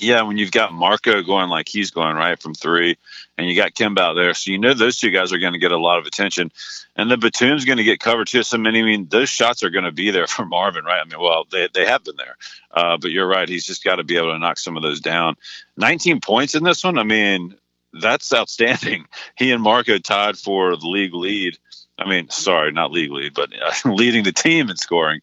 yeah, 0.00 0.22
when 0.22 0.38
you've 0.38 0.52
got 0.52 0.72
Marco 0.72 1.22
going 1.22 1.48
like 1.48 1.68
he's 1.68 1.90
going 1.90 2.16
right 2.16 2.40
from 2.40 2.54
three, 2.54 2.96
and 3.36 3.48
you 3.48 3.56
got 3.56 3.74
Kemba 3.74 3.98
out 3.98 4.14
there, 4.14 4.34
so 4.34 4.50
you 4.50 4.58
know 4.58 4.74
those 4.74 4.98
two 4.98 5.10
guys 5.10 5.32
are 5.32 5.38
going 5.38 5.52
to 5.52 5.58
get 5.58 5.72
a 5.72 5.78
lot 5.78 5.98
of 5.98 6.06
attention, 6.06 6.52
and 6.96 7.10
the 7.10 7.16
Batum's 7.16 7.64
going 7.64 7.78
to 7.78 7.84
get 7.84 8.00
covered 8.00 8.28
too. 8.28 8.42
So 8.42 8.56
I 8.56 8.60
mean, 8.60 8.76
I 8.76 8.82
mean, 8.82 9.08
those 9.08 9.28
shots 9.28 9.62
are 9.62 9.70
going 9.70 9.84
to 9.84 9.92
be 9.92 10.10
there 10.10 10.26
for 10.28 10.44
Marvin, 10.44 10.84
right? 10.84 11.00
I 11.00 11.04
mean, 11.04 11.20
well, 11.20 11.46
they 11.50 11.68
they 11.72 11.86
have 11.86 12.04
been 12.04 12.16
there, 12.16 12.36
uh, 12.70 12.96
but 12.98 13.10
you're 13.10 13.28
right. 13.28 13.48
He's 13.48 13.66
just 13.66 13.84
got 13.84 13.96
to 13.96 14.04
be 14.04 14.16
able 14.16 14.32
to 14.32 14.38
knock 14.38 14.58
some 14.58 14.76
of 14.76 14.82
those 14.82 15.00
down. 15.00 15.36
19 15.76 16.20
points 16.20 16.54
in 16.54 16.64
this 16.64 16.84
one. 16.84 16.98
I 16.98 17.04
mean, 17.04 17.54
that's 17.92 18.32
outstanding. 18.32 19.06
He 19.36 19.52
and 19.52 19.62
Marco 19.62 19.98
tied 19.98 20.36
for 20.36 20.76
the 20.76 20.88
league 20.88 21.14
lead. 21.14 21.58
I 21.96 22.08
mean, 22.08 22.28
sorry, 22.28 22.72
not 22.72 22.90
league 22.90 23.12
lead, 23.12 23.34
but 23.34 23.50
uh, 23.52 23.72
leading 23.88 24.24
the 24.24 24.32
team 24.32 24.68
in 24.68 24.76
scoring 24.76 25.20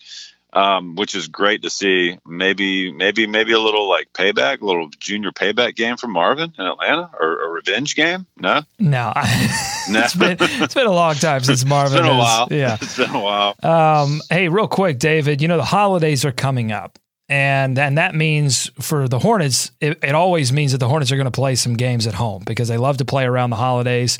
um, 0.56 0.96
which 0.96 1.14
is 1.16 1.28
great 1.28 1.62
to 1.64 1.70
see. 1.70 2.18
Maybe, 2.26 2.92
maybe, 2.92 3.28
maybe 3.28 3.52
a 3.52 3.60
little 3.60 3.88
like 3.88 4.12
payback, 4.14 4.62
a 4.62 4.66
little 4.66 4.90
junior 5.00 5.32
payback 5.32 5.76
game 5.76 5.98
from 5.98 6.12
Marvin 6.12 6.54
in 6.58 6.66
Atlanta, 6.66 7.12
or 7.20 7.46
a 7.46 7.50
revenge 7.50 7.96
game. 7.96 8.26
No, 8.38 8.62
no, 8.80 9.14
no. 9.90 10.02
it's 10.02 10.16
been 10.16 10.38
it's 10.40 10.74
been 10.74 10.88
a 10.88 10.92
long 10.92 11.16
time 11.16 11.44
since 11.44 11.66
Marvin. 11.66 12.00
it's 12.00 12.02
been 12.02 12.16
a 12.16 12.18
while. 12.18 12.48
Yeah, 12.50 12.78
it's 12.82 12.98
been 12.98 13.12
a 13.12 13.20
while. 13.20 13.56
Um, 13.62 14.22
hey, 14.30 14.48
real 14.48 14.68
quick, 14.68 14.98
David. 14.98 15.42
You 15.42 15.48
know 15.50 15.58
the 15.58 15.64
holidays 15.64 16.26
are 16.26 16.32
coming 16.32 16.72
up. 16.72 16.98
And 17.28 17.80
and 17.80 17.98
that 17.98 18.14
means 18.14 18.70
for 18.80 19.08
the 19.08 19.18
Hornets, 19.18 19.72
it, 19.82 19.98
it 20.04 20.14
always 20.14 20.54
means 20.54 20.74
that 20.74 20.78
the 20.78 20.88
Hornets 20.88 21.12
are 21.12 21.16
going 21.16 21.26
to 21.26 21.32
play 21.32 21.56
some 21.56 21.74
games 21.74 22.06
at 22.06 22.14
home 22.14 22.44
because 22.46 22.68
they 22.68 22.78
love 22.78 22.98
to 22.98 23.06
play 23.06 23.26
around 23.26 23.50
the 23.50 23.56
holidays. 23.56 24.20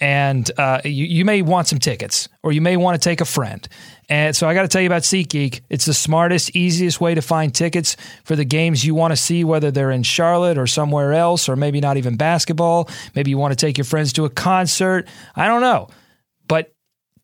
And 0.00 0.50
uh, 0.56 0.80
you, 0.84 1.04
you 1.04 1.24
may 1.24 1.42
want 1.42 1.68
some 1.68 1.78
tickets 1.78 2.28
or 2.42 2.52
you 2.52 2.60
may 2.60 2.76
want 2.76 3.00
to 3.00 3.08
take 3.08 3.20
a 3.20 3.24
friend. 3.26 3.68
And 4.08 4.34
so 4.34 4.48
I 4.48 4.54
got 4.54 4.62
to 4.62 4.68
tell 4.68 4.80
you 4.80 4.88
about 4.88 5.02
SeatGeek. 5.02 5.60
It's 5.68 5.84
the 5.84 5.94
smartest, 5.94 6.56
easiest 6.56 7.00
way 7.00 7.14
to 7.14 7.22
find 7.22 7.54
tickets 7.54 7.96
for 8.24 8.34
the 8.34 8.44
games 8.44 8.84
you 8.84 8.94
want 8.94 9.12
to 9.12 9.16
see, 9.16 9.44
whether 9.44 9.70
they're 9.70 9.90
in 9.90 10.02
Charlotte 10.02 10.58
or 10.58 10.66
somewhere 10.66 11.12
else, 11.12 11.48
or 11.48 11.54
maybe 11.54 11.80
not 11.80 11.96
even 11.96 12.16
basketball. 12.16 12.88
Maybe 13.14 13.30
you 13.30 13.38
want 13.38 13.52
to 13.52 13.66
take 13.66 13.76
your 13.76 13.84
friends 13.84 14.12
to 14.14 14.24
a 14.24 14.30
concert. 14.30 15.06
I 15.36 15.46
don't 15.46 15.60
know. 15.60 15.88
But 16.48 16.72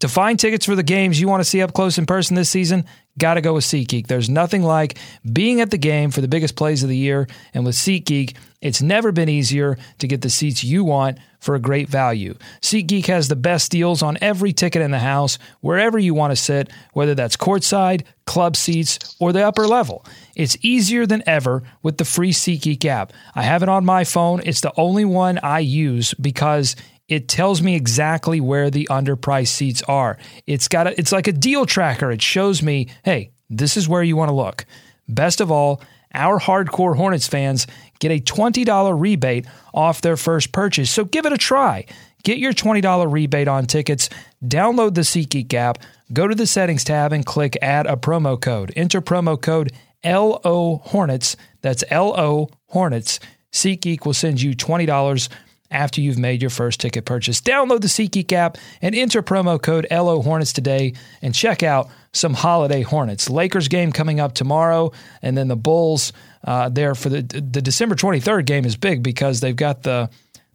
to 0.01 0.09
find 0.09 0.39
tickets 0.39 0.67
for 0.67 0.77
the 0.77 0.83
games 0.83 1.19
you 1.19 1.29
want 1.29 1.41
to 1.41 1.49
see 1.49 1.63
up 1.63 1.73
close 1.73 1.97
in 1.97 2.05
person 2.07 2.37
this 2.37 2.51
season, 2.51 2.85
got 3.19 3.35
to 3.35 3.41
go 3.41 3.55
with 3.55 3.65
SeatGeek. 3.65 4.07
There's 4.07 4.29
nothing 4.29 4.63
like 4.63 4.99
being 5.33 5.61
at 5.63 5.71
the 5.71 5.79
game 5.79 6.11
for 6.11 6.21
the 6.21 6.29
biggest 6.29 6.55
plays 6.55 6.83
of 6.83 6.91
the 6.91 6.97
year. 6.97 7.27
And 7.55 7.65
with 7.65 7.75
SeatGeek, 7.75 8.37
it's 8.61 8.83
never 8.83 9.13
been 9.13 9.29
easier 9.29 9.79
to 9.99 10.07
get 10.07 10.23
the 10.23 10.31
seats 10.31 10.65
you 10.65 10.85
want 10.85 11.19
for 11.41 11.55
a 11.55 11.61
great 11.61 11.89
value. 11.89 12.35
SeatGeek 12.63 13.07
has 13.07 13.29
the 13.29 13.37
best 13.37 13.71
deals 13.71 14.03
on 14.03 14.19
every 14.21 14.53
ticket 14.53 14.83
in 14.83 14.91
the 14.91 14.99
house, 14.99 15.39
wherever 15.61 15.99
you 15.99 16.15
want 16.15 16.33
to 16.33 16.37
sit, 16.37 16.71
whether 16.93 17.15
that's 17.15 17.37
courtside, 17.37 18.03
club 18.27 18.57
seats, 18.57 19.17
or 19.21 19.33
the 19.33 19.47
upper 19.47 19.67
level. 19.67 20.05
It's 20.35 20.57
easier 20.63 21.07
than 21.07 21.23
ever 21.27 21.63
with 21.83 21.99
the 21.99 22.05
free 22.05 22.33
SeatGeek 22.33 22.85
app. 22.87 23.13
I 23.35 23.43
have 23.43 23.63
it 23.63 23.69
on 23.69 23.85
my 23.85 24.05
phone. 24.05 24.41
It's 24.45 24.61
the 24.61 24.73
only 24.77 25.05
one 25.05 25.39
I 25.43 25.61
use 25.61 26.15
because 26.15 26.75
it 27.09 27.29
tells 27.29 27.63
me 27.63 27.77
exactly 27.77 28.41
where 28.41 28.71
the 28.71 28.89
underpriced 28.91 29.49
seats 29.49 29.83
are. 29.83 30.19
It's 30.47 30.67
got 30.67 30.89
a, 30.89 30.99
it's 30.99 31.13
like 31.13 31.29
a 31.29 31.33
deal 31.33 31.67
tracker. 31.67 32.11
It 32.11 32.23
shows 32.23 32.63
me, 32.63 32.89
hey, 33.05 33.31
this 33.49 33.77
is 33.77 33.89
where 33.89 34.03
you 34.03 34.17
want 34.17 34.31
to 34.31 34.35
look. 34.35 34.67
Best 35.09 35.41
of 35.41 35.53
all, 35.53 35.81
our 36.13 36.41
hardcore 36.41 36.97
Hornets 36.97 37.29
fans 37.29 37.67
get 37.99 38.11
a 38.11 38.21
$20 38.21 39.01
rebate 39.01 39.47
off 39.75 40.01
their 40.01 40.17
first 40.17 40.53
purchase. 40.53 40.91
So 40.91 41.05
give 41.05 41.27
it 41.27 41.33
a 41.33 41.39
try. 41.39 41.87
Get 42.25 42.39
your 42.39 42.53
$20 42.53 43.13
rebate 43.13 43.49
on 43.49 43.67
tickets. 43.67 44.09
Download 44.45 44.95
the 44.95 45.03
SeatGeek 45.03 45.53
app, 45.55 45.79
go 46.13 46.27
to 46.27 46.35
the 46.35 46.47
settings 46.47 46.85
tab 46.85 47.13
and 47.13 47.25
click 47.25 47.57
add 47.63 47.87
a 47.87 47.97
promo 47.97 48.41
code. 48.41 48.73
Enter 48.75 49.01
promo 49.01 49.41
code 49.41 49.73
LO 50.05 50.81
Hornets. 50.85 51.37
That's 51.63 51.85
LO 51.91 52.49
Hornets. 52.67 53.21
SeatGeek 53.53 54.05
will 54.05 54.15
send 54.15 54.43
you 54.43 54.55
$20 54.55 55.29
after 55.71 56.01
you've 56.01 56.19
made 56.19 56.41
your 56.43 56.51
first 56.51 56.81
ticket 56.81 57.05
purchase. 57.05 57.41
Download 57.41 57.81
the 57.81 57.89
SeatGeek 57.89 58.33
app 58.33 58.59
and 58.83 58.95
enter 58.95 59.23
promo 59.23 59.61
code 59.61 59.87
LO 59.91 60.23
Hornets 60.23 60.53
today 60.53 60.95
and 61.23 61.35
check 61.35 61.63
out 61.63 61.89
some 62.13 62.35
holiday 62.35 62.83
Hornets. 62.83 63.29
Lakers 63.29 63.69
game 63.69 63.93
coming 63.93 64.21
up 64.21 64.33
tomorrow, 64.35 64.93
and 65.23 65.37
then 65.37 65.49
the 65.49 65.57
Bulls 65.57 66.13
uh, 66.45 66.69
there 66.69 66.95
for 66.95 67.09
the 67.09 67.23
the 67.23 67.61
December 67.63 67.95
23rd 67.95 68.47
game 68.47 68.65
is 68.65 68.77
big 68.77 69.03
because 69.03 69.41
they've 69.41 69.57
got 69.57 69.83
the 69.83 70.09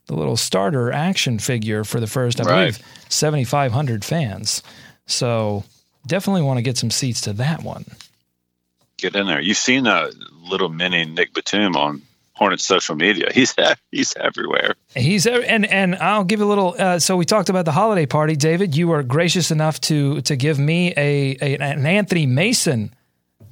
the 0.08 0.16
little 0.16 0.38
starter 0.38 0.92
action 0.92 1.38
figure 1.40 1.84
for 1.84 2.00
the 2.00 2.08
first, 2.08 2.42
I 2.42 2.44
Right. 2.44 2.60
believe, 2.74 2.80
7,500 3.10 4.04
fans. 4.04 4.64
So 5.06 5.64
definitely 6.08 6.42
want 6.42 6.58
to 6.58 6.64
get 6.64 6.76
some 6.78 6.90
seats 6.90 7.22
to 7.22 7.34
that 7.34 7.62
one. 7.64 7.86
Get 8.98 9.16
in 9.16 9.28
there. 9.28 9.40
You've 9.42 9.58
seen 9.58 9.86
a 9.88 10.10
little 10.50 10.70
mini 10.70 11.06
Nic 11.06 11.34
Batum 11.34 11.76
on 11.76 12.02
Hornets 12.42 12.66
social 12.66 12.96
media. 12.96 13.28
He's 13.34 13.54
he's 13.92 14.16
everywhere. 14.18 14.74
He's 14.96 15.28
and 15.28 15.64
and 15.68 15.96
I'll 15.98 16.24
give 16.24 16.42
a 16.42 16.46
little. 16.46 16.74
Uh, 16.76 16.98
so 16.98 17.16
we 17.16 17.24
talked 17.24 17.50
about 17.50 17.66
the 17.66 17.72
holiday 17.72 18.08
party, 18.08 18.36
David. 18.36 18.76
You 18.76 18.88
were 18.88 19.04
gracious 19.04 19.52
enough 19.52 19.80
to 19.82 20.22
to 20.22 20.36
give 20.36 20.58
me 20.58 20.92
a, 20.98 21.38
a 21.40 21.58
an 21.60 21.86
Anthony 21.86 22.26
Mason 22.26 22.96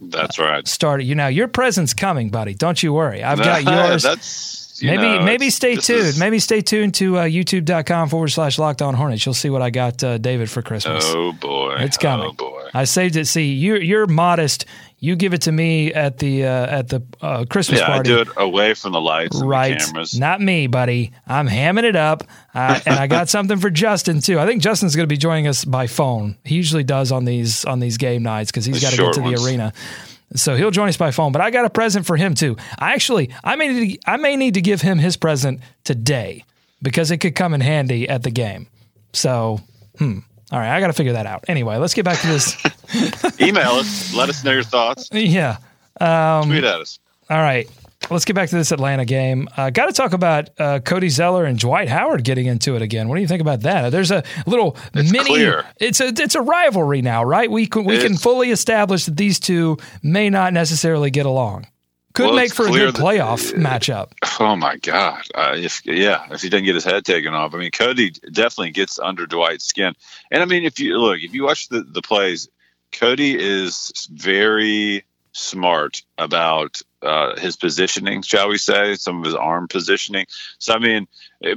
That's 0.02 0.40
right. 0.40 0.68
start. 0.68 1.04
You 1.04 1.14
now 1.14 1.28
your 1.28 1.48
present's 1.48 1.94
coming, 1.94 2.30
buddy. 2.30 2.56
Don't 2.56 2.82
you 2.82 2.92
worry. 2.92 3.24
I've 3.24 3.38
got 3.38 3.64
yours. 3.92 4.02
That's 4.02 4.82
you 4.82 4.90
maybe 4.90 5.04
know, 5.04 5.22
maybe 5.24 5.50
stay 5.52 5.76
tuned. 5.76 6.00
is- 6.08 6.20
maybe 6.20 6.40
stay 6.40 6.62
tuned 6.62 6.96
to 6.96 7.18
uh, 7.20 7.24
youtube.com 7.26 8.10
forward 8.10 8.30
slash 8.30 8.58
locked 8.58 8.82
on 8.82 8.96
hornets. 8.96 9.24
You'll 9.26 9.36
see 9.36 9.50
what 9.52 9.62
I 9.62 9.70
got 9.70 10.04
uh, 10.04 10.18
David 10.18 10.50
for 10.50 10.62
Christmas. 10.64 11.04
Oh 11.06 11.34
boy, 11.34 11.76
It's 11.80 11.98
coming. 11.98 12.28
Oh 12.28 12.32
boy. 12.34 12.70
I 12.74 12.86
saved 12.86 13.18
it. 13.18 13.26
See, 13.28 13.54
you're 13.54 13.80
you're 13.82 14.08
modest. 14.08 14.66
You 15.02 15.16
give 15.16 15.34
it 15.34 15.44
to 15.44 15.52
me 15.52 15.94
at 15.94 16.18
the 16.18 16.46
uh, 16.46 16.66
at 16.80 16.90
the 16.90 17.02
uh, 17.22 17.46
Christmas 17.50 17.80
Yeah, 17.80 17.86
I 17.86 17.96
party. 17.96 18.10
do 18.10 18.20
it 18.20 18.28
away 18.36 18.74
from 18.74 18.92
the 18.92 19.00
lights 19.00 19.40
and 19.40 19.50
Right, 19.50 19.80
the 19.80 19.86
cameras. 19.86 20.20
not 20.20 20.42
me, 20.42 20.68
buddy. 20.68 21.14
I'm 21.26 21.48
hamming 21.48 21.86
it 21.86 21.96
up, 21.96 22.24
uh, 22.54 22.80
and 22.86 22.96
I 23.00 23.08
got 23.08 23.30
something 23.36 23.58
for 23.60 23.70
Justin 23.70 24.20
too. 24.20 24.40
I 24.40 24.46
think 24.46 24.62
Justin's 24.62 24.96
going 24.98 25.06
to 25.08 25.14
be 25.14 25.18
joining 25.18 25.48
us 25.48 25.64
by 25.64 25.88
phone. 25.88 26.38
He 26.44 26.56
usually 26.56 26.84
does 26.84 27.12
on 27.14 27.24
these 27.24 27.64
on 27.64 27.80
these 27.80 27.98
game 27.98 28.24
nights 28.24 28.52
because 28.52 28.66
he's 28.66 28.82
got 28.82 28.92
to 28.92 28.98
get 28.98 29.14
to 29.14 29.20
the 29.22 29.26
ones. 29.28 29.46
arena. 29.48 29.74
So 30.36 30.56
he'll 30.56 30.70
join 30.72 30.90
us 30.90 30.98
by 30.98 31.12
phone. 31.12 31.32
But 31.32 31.42
I 31.42 31.50
got 31.50 31.66
a 31.66 31.70
present 31.72 32.06
for 32.06 32.16
him 32.18 32.36
too. 32.36 32.56
I 32.78 32.94
actually, 32.94 33.32
I 33.44 33.56
may 33.56 33.68
need 33.70 33.94
to, 34.04 34.10
I 34.12 34.18
may 34.18 34.36
need 34.36 34.54
to 34.56 34.62
give 34.62 34.82
him 34.82 35.00
his 35.00 35.18
present 35.18 35.62
today 35.84 36.44
because 36.84 37.10
it 37.10 37.18
could 37.18 37.36
come 37.36 37.54
in 37.56 37.62
handy 37.62 38.08
at 38.08 38.22
the 38.24 38.30
game. 38.32 38.68
So, 39.14 39.62
hmm. 39.98 40.20
All 40.52 40.60
right, 40.60 40.76
I 40.76 40.80
got 40.80 40.88
to 40.88 40.94
figure 40.94 41.14
that 41.14 41.26
out. 41.26 41.46
Anyway, 41.48 41.78
let's 41.78 41.94
get 41.94 42.06
back 42.06 42.20
to 42.22 42.28
this. 42.28 42.58
Email 43.42 43.72
us. 43.74 44.14
Let 44.16 44.30
us 44.30 44.44
know 44.44 44.52
your 44.52 44.64
thoughts. 44.64 45.10
yeah. 45.12 45.58
Tweet 46.00 46.64
at 46.64 46.82
us. 46.82 47.00
All 47.30 47.38
right. 47.38 47.70
Let's 48.10 48.26
get 48.26 48.34
back 48.36 48.50
to 48.50 48.56
this 48.56 48.72
Atlanta 48.72 49.04
game. 49.06 49.48
Uh, 49.58 49.70
Got 49.70 49.88
to 49.88 49.92
talk 49.92 50.14
about 50.14 50.50
uh, 50.58 50.80
Cody 50.80 51.10
Zeller 51.10 51.46
and 51.46 51.60
Dwight 51.60 51.90
Howard 51.90 52.24
getting 52.24 52.46
into 52.48 52.76
it 52.76 52.82
again. 52.82 53.10
What 53.10 53.16
do 53.16 53.22
you 53.22 53.28
think 53.28 53.42
about 53.42 53.60
that? 53.62 53.90
There's 53.92 54.10
a 54.10 54.24
little 54.48 54.78
It's 54.96 55.12
mini. 55.12 55.26
clear. 55.26 55.66
It's 55.80 56.00
a 56.00 56.08
it's 56.08 56.34
a 56.34 56.42
rivalry 56.42 57.02
now, 57.02 57.24
right? 57.24 57.52
We 57.52 57.68
can, 57.68 57.84
we 57.84 58.00
can 58.00 58.16
fully 58.18 58.52
establish 58.52 59.06
that 59.06 59.18
these 59.18 59.38
two 59.40 59.78
may 60.02 60.30
not 60.30 60.54
necessarily 60.54 61.12
get 61.12 61.26
along. 61.26 61.68
Could 62.14 62.26
Well, 62.28 62.36
make 62.36 62.54
for 62.54 62.68
a 62.68 62.72
good 62.72 62.96
that- 62.96 63.02
playoff 63.02 63.54
matchup. 63.54 64.12
Oh 64.40 64.56
my 64.56 64.78
God! 64.78 65.22
Uh, 65.36 65.54
if 65.58 65.86
yeah, 65.86 66.26
if 66.32 66.42
he 66.42 66.50
doesn't 66.50 66.66
get 66.66 66.76
his 66.76 66.84
head 66.84 67.06
taken 67.06 67.34
off, 67.34 67.54
I 67.54 67.58
mean, 67.58 67.72
Cody 67.72 68.12
definitely 68.32 68.72
gets 68.72 68.98
under 69.00 69.26
Dwight's 69.28 69.66
skin. 69.66 69.94
And 70.32 70.42
I 70.42 70.46
mean, 70.46 70.64
if 70.64 70.80
you 70.80 70.98
look, 70.98 71.20
if 71.22 71.34
you 71.34 71.44
watch 71.44 71.70
the 71.70 71.82
the 71.84 72.02
plays, 72.02 72.50
Cody 72.92 73.38
is 73.40 73.92
very 74.12 75.04
smart 75.34 76.02
about 76.18 76.82
uh, 77.04 77.40
his 77.40 77.56
positioning, 77.56 78.24
shall 78.24 78.50
we 78.50 78.58
say, 78.58 78.96
some 78.96 79.20
of 79.20 79.26
his 79.26 79.36
arm 79.36 79.68
positioning. 79.68 80.26
So 80.58 80.74
I 80.74 80.80
mean, 80.80 81.08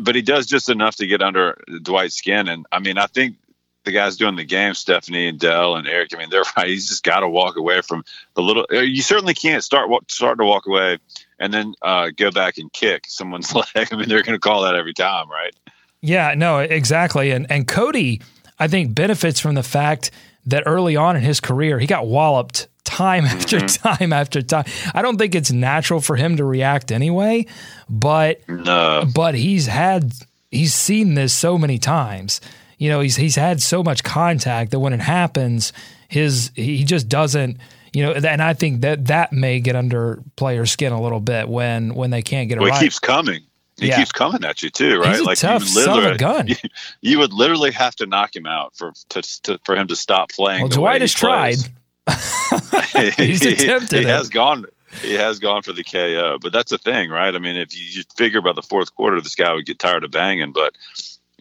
but 0.01 0.15
he 0.15 0.23
does 0.23 0.47
just 0.47 0.69
enough 0.69 0.97
to 0.97 1.07
get 1.07 1.23
under 1.23 1.59
Dwight's 1.83 2.17
skin. 2.17 2.49
And 2.49 2.67
I 2.71 2.79
mean, 2.79 2.99
I 2.99 3.07
think 3.07 3.37
the 3.85 3.93
guys 3.93 4.17
doing 4.17 4.37
the 4.37 4.45
game, 4.45 4.75
Stephanie 4.75 5.29
and 5.29 5.39
Dell 5.39 5.77
and 5.77 5.87
Eric. 5.89 6.15
I 6.15 6.19
mean, 6.19 6.31
they're 6.31 6.45
right. 6.57 6.67
He's 6.69 6.89
just 6.89 7.03
got 7.03 7.21
to 7.21 7.29
walk 7.29 7.57
away 7.57 7.81
from 7.81 8.05
the 8.35 8.43
little. 8.43 8.67
uh, 8.73 8.81
You 8.81 9.03
certainly 9.03 9.35
can't 9.35 9.63
start 9.65 9.89
start 10.11 10.39
to 10.39 10.45
walk 10.45 10.67
away 10.67 10.99
and 11.39 11.53
then 11.53 11.75
uh, 11.83 12.11
go 12.17 12.31
back 12.31 12.59
and 12.59 12.73
kick 12.73 13.05
someone's 13.09 13.55
leg. 13.55 13.67
I 13.93 13.97
mean, 13.97 14.09
they're 14.09 14.23
going 14.23 14.37
to 14.37 14.41
call 14.41 14.63
that 14.63 14.75
every 14.75 14.95
time, 14.95 15.31
right? 15.31 15.55
Yeah, 16.01 16.35
no, 16.37 16.59
exactly. 16.59 17.31
And 17.31 17.47
and 17.51 17.67
Cody, 17.69 18.21
I 18.59 18.69
think 18.69 18.95
benefits 18.95 19.39
from 19.41 19.55
the 19.55 19.63
fact 19.63 20.11
that 20.47 20.65
early 20.67 20.97
on 20.97 21.17
in 21.17 21.23
his 21.23 21.39
career, 21.41 21.79
he 21.79 21.87
got 21.87 22.07
walloped 22.07 22.67
time 22.85 23.25
after 23.27 23.61
time 23.61 24.13
after 24.13 24.43
time. 24.43 24.65
I 24.95 25.03
don't 25.03 25.17
think 25.17 25.35
it's 25.37 25.53
natural 25.53 26.01
for 26.01 26.17
him 26.17 26.37
to 26.39 26.45
react 26.45 26.91
anyway, 26.91 27.47
but 27.89 28.41
No, 28.49 29.05
but 29.15 29.35
he's 29.37 29.67
had 29.67 30.13
he's 30.51 30.75
seen 30.75 31.15
this 31.15 31.33
so 31.33 31.57
many 31.57 31.79
times. 31.79 32.41
You 32.83 32.89
know, 32.89 32.99
he's 32.99 33.15
he's 33.15 33.37
had 33.37 33.63
so 33.63 33.85
much 33.85 34.03
contact 34.03 34.73
that 34.73 34.81
when 34.81 34.93
it 34.93 34.99
happens, 34.99 35.73
his 36.09 36.51
he 36.57 36.83
just 36.83 37.09
doesn't. 37.09 37.59
You 37.93 38.07
know, 38.07 38.13
and 38.13 38.43
I 38.43 38.55
think 38.55 38.81
that 38.81 39.07
that 39.07 39.33
may 39.33 39.61
get 39.61 39.77
under 39.77 40.21
players' 40.35 40.73
skin 40.73 40.93
a 40.93 41.01
little 41.01 41.21
bit 41.21 41.49
when 41.49 41.95
when 41.95 42.11
they 42.11 42.23
can't 42.23 42.49
get 42.49 42.59
it 42.59 42.61
well, 42.61 42.71
right. 42.71 42.81
he 42.81 42.87
keeps 42.87 42.99
coming. 42.99 43.43
He 43.79 43.87
Yeah. 43.87 43.99
keeps 43.99 44.11
coming 44.11 44.45
at 44.45 44.65
you 44.65 44.71
too, 44.71 44.99
right? 44.99 45.17
He's 45.17 45.29
a 45.29 45.37
tough 45.37 45.63
you 45.63 45.69
son 45.69 45.99
of 46.07 46.13
a 46.13 46.19
gun. 46.19 46.49
You, 46.49 46.57
you 47.03 47.19
would 47.21 47.33
literally 47.33 47.71
have 47.71 47.95
to 47.97 48.07
knock 48.07 48.35
him 48.35 48.47
out 48.47 48.75
for 48.77 48.93
to, 49.11 49.23
to 49.43 49.61
for 49.65 49.77
him 49.77 49.87
to 49.87 49.95
stop 49.95 50.31
playing. 50.33 50.63
well, 50.63 50.69
Dwight 50.71 50.97
he 50.97 51.01
has 51.03 51.13
tried. 51.15 51.59
He's 53.17 53.47
attempted 53.47 54.01
he 54.01 54.07
it. 54.07 54.09
has 54.09 54.29
gone. 54.29 54.67
He 55.03 55.15
has 55.15 55.39
gone 55.39 55.63
for 55.63 55.73
the 55.73 55.85
KO, 55.85 56.39
but 56.43 56.53
that's 56.53 56.71
the 56.71 56.79
thing, 56.79 57.11
right? 57.11 57.33
I 57.35 57.39
mean, 57.39 57.55
if 57.57 57.69
you 57.75 58.03
figure 58.17 58.41
by 58.43 58.53
the 58.53 58.63
fourth 58.63 58.95
quarter, 58.95 59.21
this 59.21 59.37
guy 59.37 59.53
would 59.55 59.67
get 59.67 59.79
tired 59.79 60.03
of 60.05 60.11
banging, 60.11 60.53
but 60.53 60.75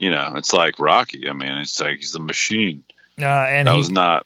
you 0.02 0.10
know, 0.10 0.34
it's 0.36 0.52
like 0.52 0.80
Rocky. 0.80 1.30
I 1.30 1.34
mean, 1.34 1.52
it's 1.60 1.80
like 1.80 1.98
he's 1.98 2.16
a 2.16 2.20
machine. 2.20 2.84
Uh, 3.20 3.26
and 3.26 3.68
That 3.68 3.74
he, 3.74 3.78
was 3.78 3.92
not. 3.92 4.26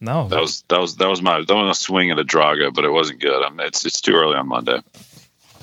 no, 0.00 0.26
That 0.28 0.40
was 0.40 0.64
that 0.68 0.80
was 0.80 0.96
that 0.96 1.08
was 1.08 1.22
my 1.22 1.38
that 1.46 1.54
was 1.54 1.78
a 1.78 1.80
swing 1.80 2.10
at 2.10 2.18
a 2.18 2.24
Drago, 2.24 2.74
but 2.74 2.84
it 2.84 2.90
wasn't 2.90 3.20
good. 3.20 3.42
I 3.44 3.48
mean, 3.50 3.66
it's 3.66 3.86
it's 3.86 4.00
too 4.00 4.14
early 4.14 4.36
on 4.36 4.48
Monday. 4.48 4.80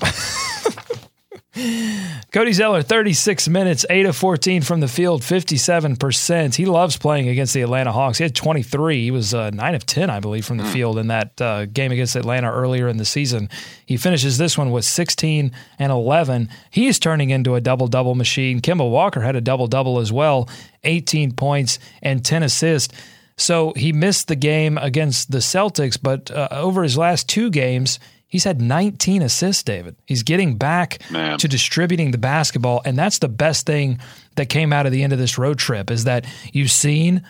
Cody 2.32 2.52
Zeller, 2.52 2.82
36 2.82 3.48
minutes, 3.48 3.86
8 3.88 4.04
of 4.06 4.16
14 4.16 4.60
from 4.60 4.80
the 4.80 4.88
field, 4.88 5.22
57%. 5.22 6.54
He 6.54 6.66
loves 6.66 6.98
playing 6.98 7.28
against 7.28 7.54
the 7.54 7.62
Atlanta 7.62 7.92
Hawks. 7.92 8.18
He 8.18 8.24
had 8.24 8.34
23. 8.34 9.04
He 9.04 9.10
was 9.10 9.32
uh, 9.32 9.48
9 9.50 9.74
of 9.74 9.86
10, 9.86 10.10
I 10.10 10.20
believe, 10.20 10.44
from 10.44 10.58
the 10.58 10.64
field 10.64 10.98
in 10.98 11.06
that 11.06 11.40
uh, 11.40 11.64
game 11.64 11.92
against 11.92 12.14
Atlanta 12.14 12.50
earlier 12.50 12.88
in 12.88 12.98
the 12.98 13.06
season. 13.06 13.48
He 13.86 13.96
finishes 13.96 14.36
this 14.36 14.58
one 14.58 14.70
with 14.70 14.84
16 14.84 15.50
and 15.78 15.92
11. 15.92 16.50
He's 16.70 16.98
turning 16.98 17.30
into 17.30 17.54
a 17.54 17.60
double 17.62 17.88
double 17.88 18.14
machine. 18.14 18.60
Kemba 18.60 18.88
Walker 18.90 19.22
had 19.22 19.36
a 19.36 19.40
double 19.40 19.66
double 19.66 19.98
as 19.98 20.12
well, 20.12 20.50
18 20.84 21.32
points 21.32 21.78
and 22.02 22.22
10 22.22 22.42
assists. 22.42 22.94
So 23.38 23.72
he 23.76 23.92
missed 23.92 24.28
the 24.28 24.36
game 24.36 24.76
against 24.76 25.30
the 25.30 25.38
Celtics, 25.38 25.98
but 26.00 26.30
uh, 26.30 26.48
over 26.50 26.82
his 26.82 26.98
last 26.98 27.28
two 27.28 27.50
games, 27.50 27.98
He's 28.28 28.44
had 28.44 28.60
19 28.60 29.22
assists, 29.22 29.62
David. 29.62 29.96
He's 30.04 30.22
getting 30.22 30.56
back 30.56 31.00
Man. 31.10 31.38
to 31.38 31.48
distributing 31.48 32.10
the 32.10 32.18
basketball, 32.18 32.82
and 32.84 32.98
that's 32.98 33.18
the 33.20 33.28
best 33.28 33.66
thing 33.66 34.00
that 34.34 34.48
came 34.48 34.72
out 34.72 34.84
of 34.86 34.92
the 34.92 35.02
end 35.02 35.12
of 35.12 35.18
this 35.18 35.38
road 35.38 35.58
trip 35.58 35.90
is 35.90 36.04
that 36.04 36.26
you've 36.52 36.72
seen 36.72 37.22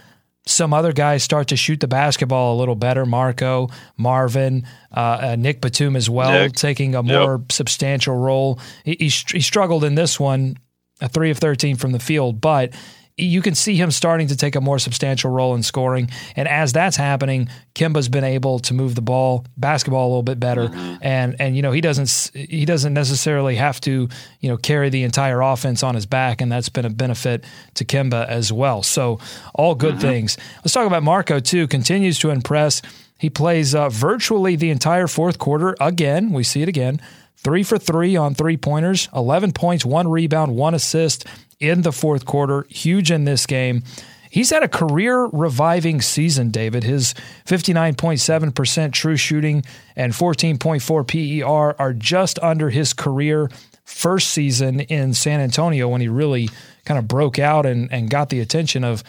some 0.46 0.72
other 0.72 0.92
guys 0.92 1.22
start 1.22 1.48
to 1.48 1.56
shoot 1.56 1.80
the 1.80 1.88
basketball 1.88 2.56
a 2.56 2.58
little 2.58 2.76
better. 2.76 3.04
Marco, 3.04 3.68
Marvin, 3.96 4.64
uh, 4.96 5.18
uh, 5.22 5.36
Nic 5.36 5.60
Batum 5.60 5.96
as 5.96 6.08
well, 6.08 6.30
Nick. 6.30 6.52
taking 6.52 6.94
a 6.94 7.02
more 7.02 7.44
substantial 7.50 8.16
role. 8.16 8.58
He, 8.84 8.96
he, 8.98 9.08
he 9.08 9.40
struggled 9.40 9.84
in 9.84 9.96
this 9.96 10.18
one, 10.18 10.56
a 11.00 11.08
three 11.08 11.30
of 11.30 11.38
13 11.38 11.76
from 11.76 11.92
the 11.92 11.98
field, 11.98 12.40
but 12.40 12.72
you 13.18 13.40
can 13.40 13.54
see 13.54 13.76
him 13.76 13.90
starting 13.90 14.28
to 14.28 14.36
take 14.36 14.56
a 14.56 14.60
more 14.60 14.78
substantial 14.78 15.30
role 15.30 15.54
in 15.54 15.62
scoring. 15.62 16.10
And 16.34 16.46
as 16.46 16.72
that's 16.74 16.96
happening, 16.96 17.48
Kemba's 17.74 18.08
been 18.10 18.24
able 18.24 18.58
to 18.60 18.74
move 18.74 18.94
the 18.94 19.02
ball, 19.02 19.46
basketball 19.56 20.06
a 20.06 20.08
little 20.08 20.22
bit 20.22 20.38
better. 20.38 20.70
And 21.00 21.36
and 21.40 21.56
you 21.56 21.62
know 21.62 21.72
he 21.72 21.80
doesn't 21.80 22.30
he 22.34 22.66
doesn't 22.66 22.92
necessarily 22.92 23.56
have 23.56 23.80
to 23.82 24.08
you 24.40 24.50
know 24.50 24.58
carry 24.58 24.90
the 24.90 25.02
entire 25.02 25.40
offense 25.40 25.82
on 25.82 25.94
his 25.94 26.04
back, 26.04 26.40
and 26.42 26.52
that's 26.52 26.68
been 26.68 26.84
a 26.84 26.90
benefit 26.90 27.44
to 27.74 27.84
Kimba 27.84 28.26
as 28.28 28.52
well. 28.52 28.82
So 28.82 29.18
all 29.54 29.74
good 29.74 29.98
things. 30.00 30.36
Let's 30.58 30.74
talk 30.74 30.86
about 30.86 31.02
Marco 31.02 31.40
too. 31.40 31.66
Continues 31.66 32.18
to 32.18 32.30
impress. 32.30 32.82
He 33.18 33.30
plays 33.30 33.74
uh, 33.74 33.88
virtually 33.88 34.56
the 34.56 34.68
entire 34.70 35.06
fourth 35.06 35.38
quarter 35.38 35.74
again. 35.80 36.32
We 36.32 36.44
see 36.44 36.60
it 36.60 36.68
again. 36.68 37.00
Three 37.38 37.62
for 37.62 37.78
three 37.78 38.16
on 38.16 38.34
three 38.34 38.56
pointers, 38.56 39.08
11 39.14 39.52
points, 39.52 39.84
one 39.84 40.08
rebound, 40.08 40.56
one 40.56 40.74
assist 40.74 41.24
in 41.60 41.82
the 41.82 41.92
fourth 41.92 42.24
quarter. 42.26 42.66
Huge 42.68 43.10
in 43.10 43.24
this 43.24 43.46
game. 43.46 43.82
He's 44.30 44.50
had 44.50 44.62
a 44.62 44.68
career 44.68 45.24
reviving 45.32 46.02
season, 46.02 46.50
David. 46.50 46.84
His 46.84 47.14
59.7% 47.46 48.92
true 48.92 49.16
shooting 49.16 49.64
and 49.94 50.12
14.4 50.12 51.42
PER 51.42 51.80
are 51.80 51.92
just 51.92 52.38
under 52.40 52.70
his 52.70 52.92
career 52.92 53.48
first 53.84 54.30
season 54.30 54.80
in 54.80 55.14
San 55.14 55.40
Antonio 55.40 55.88
when 55.88 56.00
he 56.00 56.08
really 56.08 56.50
kind 56.84 56.98
of 56.98 57.08
broke 57.08 57.38
out 57.38 57.64
and, 57.64 57.90
and 57.92 58.10
got 58.10 58.28
the 58.28 58.40
attention 58.40 58.84
of 58.84 59.02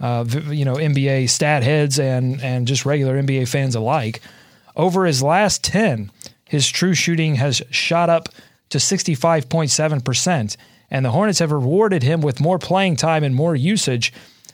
uh, 0.00 0.24
you 0.48 0.64
know 0.64 0.74
NBA 0.74 1.30
stat 1.30 1.62
heads 1.62 1.98
and 2.00 2.42
and 2.42 2.66
just 2.66 2.84
regular 2.84 3.20
NBA 3.22 3.48
fans 3.48 3.74
alike. 3.74 4.20
Over 4.76 5.06
his 5.06 5.22
last 5.22 5.62
10, 5.64 6.10
his 6.44 6.68
true 6.68 6.94
shooting 6.94 7.36
has 7.36 7.62
shot 7.70 8.10
up 8.10 8.28
to 8.70 8.78
65.7%. 8.78 10.56
And 10.94 11.04
the 11.04 11.10
Hornets 11.10 11.40
have 11.40 11.50
rewarded 11.50 12.04
him 12.04 12.20
with 12.20 12.40
more 12.40 12.56
playing 12.56 12.94
time 12.94 13.24
and 13.24 13.34
more 13.34 13.56
usage, 13.56 14.12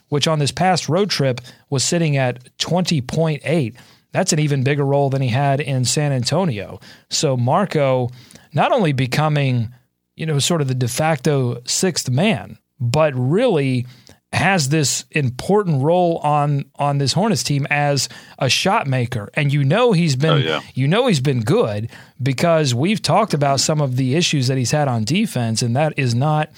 which 0.08 0.26
on 0.26 0.38
this 0.38 0.50
past 0.50 0.88
road 0.88 1.10
trip 1.10 1.42
was 1.68 1.84
sitting 1.84 2.16
at 2.16 2.56
20.8. 2.56 3.76
That's 4.12 4.32
an 4.32 4.38
even 4.38 4.64
bigger 4.64 4.86
role 4.86 5.10
than 5.10 5.20
he 5.20 5.28
had 5.28 5.60
in 5.60 5.84
San 5.84 6.12
Antonio. 6.12 6.80
So 7.10 7.36
Marco 7.36 8.08
not 8.54 8.72
only 8.72 8.94
becoming, 8.94 9.74
you 10.16 10.24
know, 10.24 10.38
sort 10.38 10.62
of 10.62 10.68
the 10.68 10.74
de 10.74 10.88
facto 10.88 11.60
sixth 11.66 12.08
man, 12.08 12.56
but 12.80 13.12
really 13.14 13.86
has 14.32 14.68
this 14.68 15.04
important 15.10 15.82
role 15.82 16.18
on 16.18 16.64
on 16.76 16.98
this 16.98 17.12
Hornets 17.12 17.42
team 17.42 17.66
as 17.68 18.08
a 18.38 18.48
shot 18.48 18.86
maker. 18.86 19.28
And 19.34 19.52
you 19.52 19.64
know 19.64 19.92
he's 19.92 20.14
been 20.16 20.30
Oh, 20.30 20.36
yeah. 20.36 20.60
you 20.74 20.86
know 20.86 21.08
he's 21.08 21.20
been 21.20 21.40
good 21.40 21.90
because 22.22 22.72
we've 22.74 23.02
talked 23.02 23.34
about 23.34 23.58
some 23.60 23.80
of 23.80 23.96
the 23.96 24.14
issues 24.14 24.46
that 24.46 24.56
he's 24.56 24.70
had 24.70 24.86
on 24.86 25.04
defense 25.04 25.62
and 25.62 25.74
that 25.74 25.94
is 25.98 26.14
not 26.14 26.50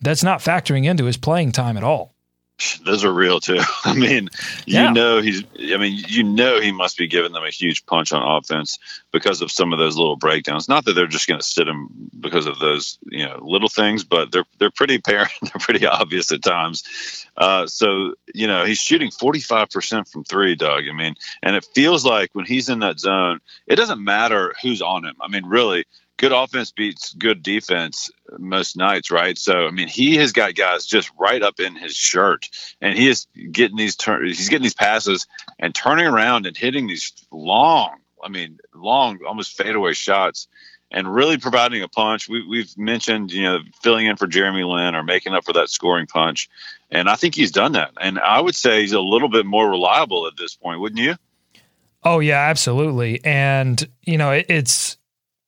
that's 0.00 0.22
not 0.22 0.40
factoring 0.40 0.84
into 0.86 1.04
his 1.04 1.16
playing 1.16 1.52
time 1.52 1.76
at 1.76 1.84
all. 1.84 2.14
Those 2.84 3.04
are 3.04 3.12
real 3.12 3.40
too. 3.40 3.58
I 3.84 3.94
mean, 3.94 4.28
you 4.66 4.80
Yeah. 4.80 4.92
know 4.92 5.20
he's. 5.20 5.44
I 5.72 5.76
mean, 5.76 6.02
you 6.08 6.24
know 6.24 6.60
he 6.60 6.72
must 6.72 6.96
be 6.96 7.06
giving 7.06 7.32
them 7.32 7.44
a 7.44 7.50
huge 7.50 7.86
punch 7.86 8.12
on 8.12 8.22
offense 8.38 8.78
because 9.12 9.42
of 9.42 9.50
some 9.50 9.72
of 9.72 9.78
those 9.78 9.96
little 9.96 10.16
breakdowns. 10.16 10.68
Not 10.68 10.84
that 10.84 10.94
they're 10.94 11.06
just 11.06 11.28
going 11.28 11.40
to 11.40 11.46
sit 11.46 11.68
him 11.68 11.88
because 12.18 12.46
of 12.46 12.58
those 12.58 12.98
you 13.06 13.24
know 13.26 13.38
little 13.42 13.68
things, 13.68 14.04
but 14.04 14.32
they're 14.32 14.44
they're 14.58 14.70
pretty 14.70 14.96
apparent. 14.96 15.30
They're 15.42 15.60
pretty 15.60 15.86
obvious 15.86 16.32
at 16.32 16.42
times. 16.42 17.26
Uh, 17.36 17.66
so 17.66 18.14
you 18.34 18.46
know 18.46 18.64
he's 18.64 18.78
shooting 18.78 19.10
forty 19.10 19.40
five 19.40 19.70
percent 19.70 20.08
from 20.08 20.24
three, 20.24 20.54
Doug. 20.54 20.84
I 20.88 20.92
mean, 20.92 21.14
and 21.42 21.54
it 21.56 21.66
feels 21.74 22.04
like 22.04 22.30
when 22.34 22.44
he's 22.46 22.68
in 22.68 22.80
that 22.80 22.98
zone, 22.98 23.40
it 23.66 23.76
doesn't 23.76 24.02
matter 24.02 24.54
who's 24.62 24.82
on 24.82 25.04
him. 25.04 25.14
I 25.20 25.28
mean, 25.28 25.46
really. 25.46 25.84
Good 26.18 26.32
offense 26.32 26.72
beats 26.72 27.14
good 27.14 27.44
defense 27.44 28.10
most 28.38 28.76
nights, 28.76 29.10
right? 29.10 29.38
So, 29.38 29.66
I 29.66 29.70
mean, 29.70 29.86
he 29.86 30.16
has 30.16 30.32
got 30.32 30.56
guys 30.56 30.84
just 30.84 31.10
right 31.18 31.40
up 31.42 31.60
in 31.60 31.76
his 31.76 31.94
shirt, 31.94 32.48
and 32.80 32.98
he 32.98 33.08
is 33.08 33.28
getting 33.52 33.76
these 33.76 33.94
turn. 33.94 34.26
He's 34.26 34.48
getting 34.48 34.64
these 34.64 34.74
passes 34.74 35.26
and 35.60 35.72
turning 35.72 36.06
around 36.06 36.46
and 36.46 36.56
hitting 36.56 36.88
these 36.88 37.12
long, 37.30 37.98
I 38.22 38.28
mean, 38.28 38.58
long, 38.74 39.20
almost 39.24 39.56
fadeaway 39.56 39.92
shots, 39.92 40.48
and 40.90 41.12
really 41.12 41.38
providing 41.38 41.82
a 41.82 41.88
punch. 41.88 42.28
We, 42.28 42.44
we've 42.44 42.76
mentioned, 42.76 43.30
you 43.30 43.44
know, 43.44 43.58
filling 43.82 44.06
in 44.06 44.16
for 44.16 44.26
Jeremy 44.26 44.64
Lin 44.64 44.96
or 44.96 45.04
making 45.04 45.34
up 45.34 45.44
for 45.44 45.52
that 45.52 45.70
scoring 45.70 46.08
punch, 46.08 46.50
and 46.90 47.08
I 47.08 47.14
think 47.14 47.36
he's 47.36 47.52
done 47.52 47.72
that. 47.72 47.92
And 48.00 48.18
I 48.18 48.40
would 48.40 48.56
say 48.56 48.80
he's 48.80 48.92
a 48.92 49.00
little 49.00 49.28
bit 49.28 49.46
more 49.46 49.70
reliable 49.70 50.26
at 50.26 50.36
this 50.36 50.56
point, 50.56 50.80
wouldn't 50.80 51.00
you? 51.00 51.14
Oh 52.02 52.18
yeah, 52.18 52.40
absolutely. 52.48 53.24
And 53.24 53.88
you 54.02 54.18
know, 54.18 54.32
it, 54.32 54.46
it's 54.48 54.96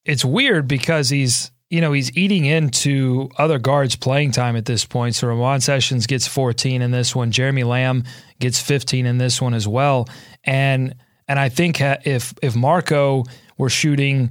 it's 0.04 0.24
weird 0.24 0.68
because 0.68 1.08
he's 1.08 1.50
you 1.68 1.80
know 1.80 1.92
he's 1.92 2.16
eating 2.16 2.44
into 2.44 3.28
other 3.38 3.58
guards' 3.58 3.96
playing 3.96 4.32
time 4.32 4.56
at 4.56 4.64
this 4.64 4.84
point. 4.84 5.14
So 5.14 5.28
Ramon 5.28 5.60
Sessions 5.60 6.06
gets 6.06 6.26
14 6.26 6.82
in 6.82 6.90
this 6.90 7.14
one. 7.14 7.30
Jeremy 7.30 7.64
Lamb 7.64 8.04
gets 8.38 8.60
15 8.60 9.06
in 9.06 9.18
this 9.18 9.40
one 9.40 9.54
as 9.54 9.68
well. 9.68 10.08
And 10.44 10.94
and 11.28 11.38
I 11.38 11.48
think 11.48 11.80
if 11.80 12.34
if 12.42 12.56
Marco 12.56 13.24
were 13.56 13.70
shooting 13.70 14.30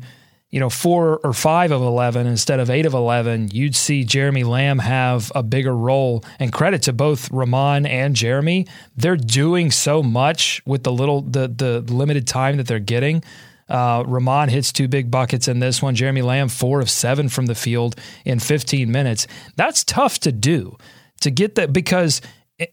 you 0.50 0.60
know, 0.60 0.70
four 0.70 1.20
or 1.24 1.32
five 1.32 1.72
of 1.72 1.82
11 1.82 2.26
instead 2.26 2.60
of 2.60 2.72
eight 2.72 2.88
of 2.88 2.94
11, 2.94 3.50
you'd 3.52 3.76
see 3.76 4.04
Jeremy 4.04 4.44
Lamb 4.44 4.80
have 4.80 5.32
a 5.36 5.44
bigger 5.44 5.76
role. 5.76 6.24
And 6.40 6.52
credit 6.52 6.82
to 6.84 6.94
both 6.94 7.32
Ramon 7.32 7.86
and 7.86 8.16
Jeremy. 8.16 8.66
They're 8.98 9.16
doing 9.16 9.70
so 9.70 10.02
much 10.02 10.62
with 10.66 10.84
the 10.84 10.92
little, 10.92 11.22
the, 11.22 11.48
the 11.48 11.82
limited 11.94 12.28
time 12.28 12.58
that 12.58 12.66
they're 12.66 12.80
getting. 12.80 13.24
Uh, 13.70 14.04
Ramon 14.08 14.50
hits 14.50 14.72
two 14.74 14.88
big 14.88 15.12
buckets 15.12 15.48
in 15.48 15.60
this 15.60 15.82
one. 15.82 15.96
Jeremy 15.96 16.22
Lamb, 16.22 16.50
four 16.50 16.82
of 16.82 16.90
seven 16.90 17.30
from 17.30 17.46
the 17.46 17.56
field 17.56 17.96
in 18.26 18.40
15 18.40 18.92
minutes. 18.92 19.28
That's 19.56 19.84
tough 19.84 20.20
to 20.22 20.32
do 20.32 20.78
to 21.22 21.30
get 21.32 21.56
that 21.56 21.72
because 21.72 22.22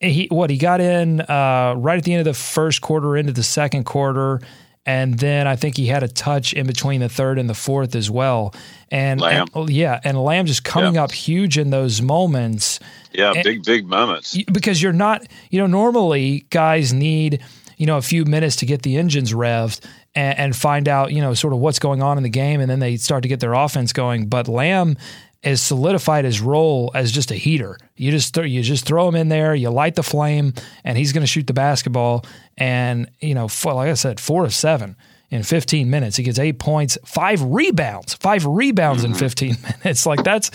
he, 0.00 0.26
what 0.30 0.50
he 0.50 0.56
got 0.58 0.80
in 0.80 1.20
uh, 1.20 1.74
right 1.76 1.98
at 1.98 2.04
the 2.04 2.12
end 2.12 2.20
of 2.20 2.24
the 2.24 2.34
first 2.34 2.80
quarter 2.80 3.16
into 3.16 3.32
the 3.32 3.42
second 3.42 3.84
quarter 3.84 4.40
and 4.88 5.18
then 5.18 5.48
I 5.48 5.56
think 5.56 5.76
he 5.76 5.86
had 5.88 6.04
a 6.04 6.08
touch 6.08 6.52
in 6.52 6.64
between 6.68 7.00
the 7.00 7.08
third 7.08 7.40
and 7.40 7.50
the 7.50 7.54
fourth 7.54 7.96
as 7.96 8.08
well. 8.08 8.54
And, 8.88 9.20
Lamb. 9.20 9.48
and- 9.52 9.68
yeah, 9.68 9.98
and 10.04 10.16
Lamb 10.16 10.46
just 10.46 10.62
coming 10.62 10.94
Yeah. 10.94 11.02
up 11.02 11.10
huge 11.10 11.58
in 11.58 11.70
those 11.70 12.00
moments 12.00 12.78
Yeah, 13.12 13.32
And- 13.32 13.42
big, 13.42 13.64
big 13.64 13.88
moments. 13.88 14.36
because 14.52 14.80
you're 14.80 14.92
not, 14.92 15.26
you 15.50 15.58
know, 15.60 15.66
normally 15.66 16.46
guys 16.50 16.92
need, 16.92 17.40
you 17.78 17.86
know, 17.86 17.96
a 17.96 18.02
few 18.02 18.24
minutes 18.24 18.54
to 18.56 18.66
get 18.66 18.82
the 18.82 18.96
engines 18.96 19.32
revved 19.32 19.80
and, 20.16 20.38
and 20.38 20.56
find 20.56 20.88
out, 20.88 21.12
you 21.12 21.20
know, 21.20 21.34
sort 21.34 21.52
of 21.52 21.60
what's 21.60 21.78
going 21.78 22.02
on 22.02 22.16
in 22.16 22.24
the 22.24 22.30
game, 22.30 22.60
and 22.60 22.68
then 22.68 22.80
they 22.80 22.96
start 22.96 23.22
to 23.22 23.28
get 23.28 23.38
their 23.38 23.52
offense 23.52 23.92
going. 23.92 24.26
But 24.26 24.48
Lamb 24.48 24.96
has 25.44 25.60
solidified 25.60 26.24
his 26.24 26.40
role 26.40 26.90
as 26.94 27.12
just 27.12 27.30
a 27.30 27.36
heater. 27.36 27.78
You 27.94 28.10
just 28.10 28.34
th- 28.34 28.48
you 28.48 28.62
just 28.62 28.86
throw 28.86 29.06
him 29.06 29.14
in 29.14 29.28
there, 29.28 29.54
you 29.54 29.70
light 29.70 29.94
the 29.94 30.02
flame, 30.02 30.54
and 30.82 30.98
he's 30.98 31.12
going 31.12 31.22
to 31.22 31.28
shoot 31.28 31.46
the 31.46 31.52
basketball. 31.52 32.24
And 32.56 33.08
you 33.20 33.34
know, 33.34 33.48
like 33.64 33.90
I 33.90 33.94
said, 33.94 34.18
four 34.18 34.44
of 34.44 34.54
seven 34.54 34.96
in 35.30 35.42
15 35.42 35.90
minutes. 35.90 36.16
He 36.16 36.22
gets 36.22 36.38
eight 36.38 36.58
points, 36.58 36.96
five 37.04 37.42
rebounds, 37.42 38.14
five 38.14 38.46
rebounds 38.46 39.04
in 39.04 39.10
mm-hmm. 39.10 39.18
15 39.18 39.56
minutes. 39.84 40.06
Like 40.06 40.24
that's 40.24 40.50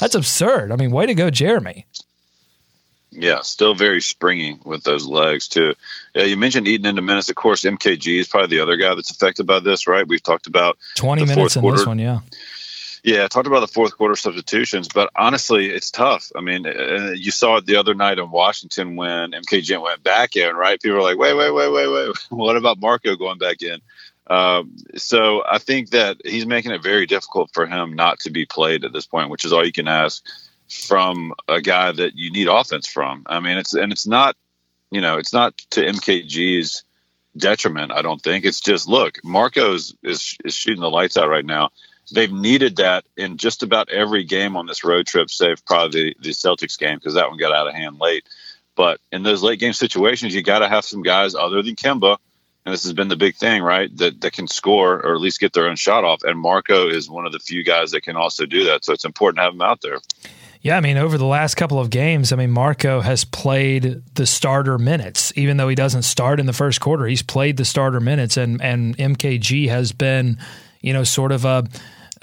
that's 0.00 0.16
absurd. 0.16 0.72
I 0.72 0.76
mean, 0.76 0.90
way 0.90 1.06
to 1.06 1.14
go, 1.14 1.30
Jeremy. 1.30 1.86
Yeah, 3.16 3.40
still 3.42 3.74
very 3.74 4.00
springy 4.00 4.58
with 4.64 4.82
those 4.82 5.06
legs 5.06 5.48
too. 5.48 5.74
Yeah, 6.14 6.24
you 6.24 6.36
mentioned 6.36 6.66
eating 6.66 6.86
into 6.86 7.02
minutes. 7.02 7.28
Of 7.28 7.36
course, 7.36 7.62
MKG 7.62 8.18
is 8.18 8.28
probably 8.28 8.56
the 8.56 8.62
other 8.62 8.76
guy 8.76 8.94
that's 8.94 9.10
affected 9.10 9.46
by 9.46 9.60
this, 9.60 9.86
right? 9.86 10.06
We've 10.06 10.22
talked 10.22 10.46
about 10.46 10.78
20 10.96 11.22
The 11.22 11.26
minutes 11.26 11.54
fourth 11.54 11.64
in 11.64 11.70
this 11.70 11.84
quarter. 11.84 11.90
one, 11.90 11.98
yeah. 11.98 12.20
Yeah, 13.04 13.24
I 13.24 13.28
talked 13.28 13.46
about 13.46 13.60
the 13.60 13.68
fourth 13.68 13.96
quarter 13.98 14.16
substitutions, 14.16 14.88
but 14.88 15.10
honestly, 15.14 15.68
it's 15.68 15.90
tough. 15.90 16.32
I 16.34 16.40
mean, 16.40 16.66
uh, 16.66 17.12
you 17.14 17.30
saw 17.30 17.58
it 17.58 17.66
the 17.66 17.76
other 17.76 17.94
night 17.94 18.18
in 18.18 18.30
Washington 18.30 18.96
when 18.96 19.32
MKG 19.32 19.80
went 19.80 20.02
back 20.02 20.36
in, 20.36 20.56
right? 20.56 20.80
People 20.80 20.96
were 20.96 21.02
like, 21.02 21.18
wait, 21.18 21.34
wait, 21.34 21.50
wait, 21.50 21.70
wait, 21.70 21.88
wait. 21.88 22.16
What 22.30 22.56
about 22.56 22.80
Marco 22.80 23.14
going 23.14 23.36
back 23.38 23.60
in? 23.60 23.80
Um, 24.26 24.74
so 24.96 25.44
I 25.46 25.58
think 25.58 25.90
that 25.90 26.16
he's 26.24 26.46
making 26.46 26.72
it 26.72 26.82
very 26.82 27.04
difficult 27.04 27.50
for 27.52 27.66
him 27.66 27.92
not 27.92 28.20
to 28.20 28.30
be 28.30 28.46
played 28.46 28.84
at 28.84 28.94
this 28.94 29.06
point, 29.06 29.28
which 29.28 29.44
is 29.44 29.52
all 29.52 29.64
you 29.66 29.72
can 29.72 29.86
ask 29.86 30.24
from 30.68 31.32
a 31.48 31.60
guy 31.60 31.92
that 31.92 32.16
you 32.16 32.30
need 32.30 32.48
offense 32.48 32.86
from. 32.86 33.24
I 33.26 33.40
mean, 33.40 33.58
it's 33.58 33.74
and 33.74 33.92
it's 33.92 34.06
not, 34.06 34.36
you 34.90 35.00
know, 35.00 35.18
it's 35.18 35.32
not 35.32 35.56
to 35.70 35.82
MKG's 35.82 36.84
detriment. 37.36 37.92
I 37.92 38.02
don't 38.02 38.22
think 38.22 38.44
it's 38.44 38.60
just 38.60 38.88
look, 38.88 39.18
Marco's 39.24 39.94
is 40.02 40.36
is 40.44 40.54
shooting 40.54 40.80
the 40.80 40.90
lights 40.90 41.16
out 41.16 41.28
right 41.28 41.44
now 41.44 41.70
they've 42.12 42.32
needed 42.32 42.76
that 42.76 43.02
in 43.16 43.38
just 43.38 43.62
about 43.62 43.88
every 43.88 44.24
game 44.24 44.58
on 44.58 44.66
this 44.66 44.84
road 44.84 45.06
trip, 45.06 45.30
save 45.30 45.64
probably 45.64 46.14
the, 46.20 46.28
the 46.28 46.30
Celtics 46.30 46.78
game 46.78 46.96
because 46.98 47.14
that 47.14 47.28
one 47.28 47.38
got 47.38 47.54
out 47.54 47.66
of 47.66 47.74
hand 47.74 47.98
late. 47.98 48.28
But 48.76 49.00
in 49.10 49.22
those 49.22 49.42
late 49.42 49.58
game 49.58 49.72
situations, 49.72 50.34
you 50.34 50.42
got 50.42 50.58
to 50.58 50.68
have 50.68 50.84
some 50.84 51.02
guys 51.02 51.34
other 51.34 51.62
than 51.62 51.76
Kemba 51.76 52.18
and 52.64 52.72
this 52.72 52.84
has 52.84 52.94
been 52.94 53.08
the 53.08 53.16
big 53.16 53.36
thing, 53.36 53.62
right? 53.62 53.94
That 53.98 54.20
that 54.22 54.32
can 54.32 54.48
score 54.48 54.94
or 54.94 55.14
at 55.14 55.20
least 55.20 55.40
get 55.40 55.52
their 55.52 55.68
own 55.68 55.76
shot 55.76 56.04
off. 56.04 56.22
And 56.22 56.38
Marco 56.38 56.88
is 56.88 57.10
one 57.10 57.26
of 57.26 57.32
the 57.32 57.38
few 57.38 57.62
guys 57.62 57.90
that 57.90 58.02
can 58.02 58.16
also 58.16 58.46
do 58.46 58.64
that. 58.64 58.84
So 58.84 58.92
it's 58.94 59.04
important 59.04 59.38
to 59.38 59.42
have 59.42 59.54
him 59.54 59.62
out 59.62 59.82
there. 59.82 59.98
Yeah, 60.64 60.78
I 60.78 60.80
mean, 60.80 60.96
over 60.96 61.18
the 61.18 61.26
last 61.26 61.56
couple 61.56 61.78
of 61.78 61.90
games, 61.90 62.32
I 62.32 62.36
mean, 62.36 62.50
Marco 62.50 63.02
has 63.02 63.22
played 63.22 64.00
the 64.14 64.24
starter 64.24 64.78
minutes, 64.78 65.30
even 65.36 65.58
though 65.58 65.68
he 65.68 65.74
doesn't 65.74 66.04
start 66.04 66.40
in 66.40 66.46
the 66.46 66.54
first 66.54 66.80
quarter. 66.80 67.04
He's 67.04 67.22
played 67.22 67.58
the 67.58 67.66
starter 67.66 68.00
minutes, 68.00 68.38
and 68.38 68.62
and 68.62 68.96
MKG 68.96 69.68
has 69.68 69.92
been, 69.92 70.38
you 70.80 70.94
know, 70.94 71.04
sort 71.04 71.32
of 71.32 71.44
a 71.44 71.66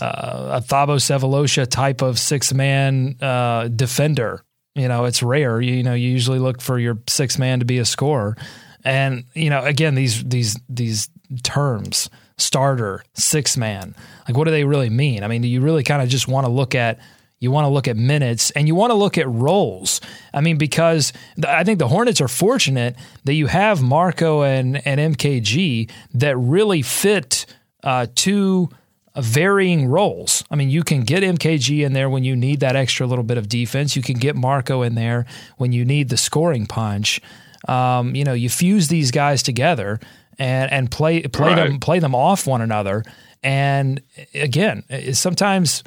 uh, 0.02 0.60
a 0.60 0.62
Thabo 0.68 0.98
Sefolosha 0.98 1.68
type 1.68 2.02
of 2.02 2.18
six 2.18 2.52
man 2.52 3.16
uh, 3.22 3.68
defender. 3.68 4.44
You 4.74 4.88
know, 4.88 5.06
it's 5.06 5.22
rare. 5.22 5.62
You, 5.62 5.76
you 5.76 5.84
know, 5.84 5.94
you 5.94 6.10
usually 6.10 6.40
look 6.40 6.62
for 6.62 6.80
your 6.80 6.98
six 7.08 7.38
man 7.38 7.60
to 7.60 7.66
be 7.66 7.78
a 7.78 7.86
scorer, 7.86 8.36
and 8.84 9.26
you 9.36 9.52
know, 9.52 9.64
again, 9.64 9.94
these 9.94 10.24
these 10.24 10.60
these 10.68 11.10
terms 11.44 12.10
starter, 12.40 13.04
six 13.14 13.56
man, 13.56 13.94
like 14.28 14.36
what 14.36 14.46
do 14.46 14.52
they 14.52 14.64
really 14.64 14.90
mean? 14.90 15.24
I 15.24 15.28
mean, 15.28 15.44
do 15.44 15.48
you 15.48 15.62
really 15.62 15.84
kind 15.84 16.02
of 16.02 16.10
just 16.10 16.28
want 16.28 16.48
to 16.48 16.52
look 16.52 16.74
at 16.74 16.98
you 17.42 17.52
want 17.52 17.66
to 17.66 17.70
look 17.70 17.88
at 17.88 17.98
minutes 17.98 18.52
and 18.52 18.68
you 18.68 18.76
want 18.76 18.92
to 18.92 18.96
look 18.96 19.18
at 19.18 19.28
roles. 19.28 20.00
I 20.34 20.40
mean, 20.40 20.58
because 20.58 21.12
I 21.46 21.66
think 21.66 21.80
the 21.80 21.88
Hornets 21.88 22.22
are 22.22 22.30
fortunate 22.30 22.96
that 23.26 23.34
you 23.34 23.48
have 23.48 23.82
Marco 23.82 24.44
and, 24.44 24.86
and 24.88 25.18
MKG 25.18 25.90
that 26.14 26.38
really 26.38 26.84
fit 26.84 27.48
uh, 27.84 28.06
two 28.14 28.70
varying 29.18 29.88
roles. 29.88 30.44
I 30.52 30.56
mean, 30.56 30.70
you 30.70 30.84
can 30.84 31.02
get 31.02 31.24
MKG 31.24 31.84
in 31.84 31.94
there 31.94 32.10
when 32.10 32.24
you 32.24 32.36
need 32.36 32.60
that 32.62 32.76
extra 32.76 33.08
little 33.08 33.24
bit 33.24 33.40
of 33.40 33.50
defense. 33.50 33.96
You 33.96 34.04
can 34.04 34.18
get 34.20 34.36
Marco 34.36 34.84
in 34.84 34.94
there 34.94 35.26
when 35.58 35.74
you 35.74 35.84
need 35.84 36.10
the 36.10 36.18
scoring 36.18 36.68
punch. 36.68 37.20
Um, 37.68 38.16
you 38.16 38.24
know, 38.24 38.34
you 38.34 38.50
fuse 38.50 38.88
these 38.88 39.12
guys 39.12 39.44
together 39.44 40.00
and 40.40 40.72
and 40.72 40.90
play 40.90 41.22
play 41.24 41.50
right. 41.50 41.68
them 41.68 41.80
play 41.80 42.00
them 42.00 42.16
off 42.16 42.48
one 42.48 42.62
another. 42.62 43.04
And 43.44 44.02
again, 44.34 44.84
sometimes 45.14 45.84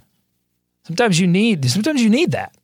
Sometimes 0.85 1.19
you 1.19 1.27
need 1.27 1.69
sometimes 1.71 2.03
you 2.03 2.11
need 2.11 2.33
that. 2.33 2.55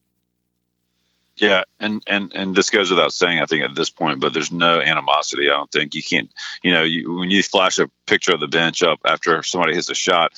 Yeah, 1.36 1.64
and 1.78 2.02
and 2.06 2.32
and 2.34 2.54
this 2.54 2.68
goes 2.68 2.90
without 2.90 3.14
saying, 3.14 3.40
I 3.40 3.46
think 3.46 3.64
at 3.64 3.74
this 3.74 3.88
point, 3.88 4.20
but 4.20 4.34
there's 4.34 4.52
no 4.52 4.78
animosity. 4.80 5.48
I 5.48 5.54
don't 5.54 5.70
think 5.70 5.94
you 5.94 6.02
can't. 6.02 6.30
You 6.62 6.72
know, 6.72 6.82
you, 6.82 7.14
when 7.14 7.30
you 7.30 7.42
flash 7.42 7.78
a 7.78 7.88
picture 8.06 8.34
of 8.34 8.40
the 8.40 8.48
bench 8.48 8.82
up 8.82 9.00
after 9.06 9.42
somebody 9.42 9.74
hits 9.74 9.88
a 9.88 9.94
shot, 9.94 10.32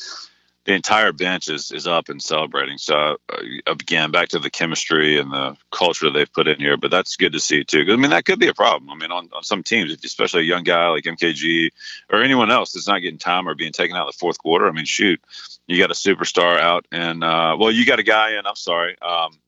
the 0.64 0.74
entire 0.74 1.12
bench 1.12 1.48
is 1.48 1.72
is 1.72 1.88
up 1.88 2.08
and 2.08 2.22
celebrating. 2.22 2.78
So 2.78 3.16
uh, 3.32 3.42
again, 3.66 4.12
back 4.12 4.28
to 4.28 4.38
the 4.38 4.50
chemistry 4.50 5.18
and 5.18 5.32
the 5.32 5.56
culture 5.72 6.08
they've 6.08 6.32
put 6.32 6.46
in 6.46 6.60
here. 6.60 6.76
But 6.76 6.92
that's 6.92 7.16
good 7.16 7.32
to 7.32 7.40
see 7.40 7.64
too. 7.64 7.84
I 7.88 7.96
mean, 7.96 8.10
that 8.10 8.24
could 8.24 8.38
be 8.38 8.48
a 8.48 8.54
problem. 8.54 8.88
I 8.90 8.94
mean, 8.94 9.10
on, 9.10 9.28
on 9.32 9.42
some 9.42 9.64
teams, 9.64 9.96
especially 10.04 10.42
a 10.42 10.44
young 10.44 10.62
guy 10.62 10.88
like 10.88 11.04
MKG 11.04 11.70
or 12.10 12.22
anyone 12.22 12.52
else 12.52 12.72
that's 12.72 12.86
not 12.86 13.00
getting 13.00 13.18
time 13.18 13.48
or 13.48 13.56
being 13.56 13.72
taken 13.72 13.96
out 13.96 14.02
in 14.02 14.06
the 14.06 14.18
fourth 14.18 14.38
quarter. 14.38 14.68
I 14.68 14.72
mean, 14.72 14.84
shoot, 14.84 15.20
you 15.66 15.78
got 15.78 15.90
a 15.90 15.94
superstar 15.94 16.58
out, 16.58 16.86
and 16.90 17.22
uh, 17.22 17.56
well, 17.58 17.70
you 17.70 17.86
got 17.86 17.98
a 17.98 18.04
guy 18.04 18.38
in. 18.38 18.46
I'm 18.46 18.56
sorry, 18.56 18.96
um, 19.00 19.38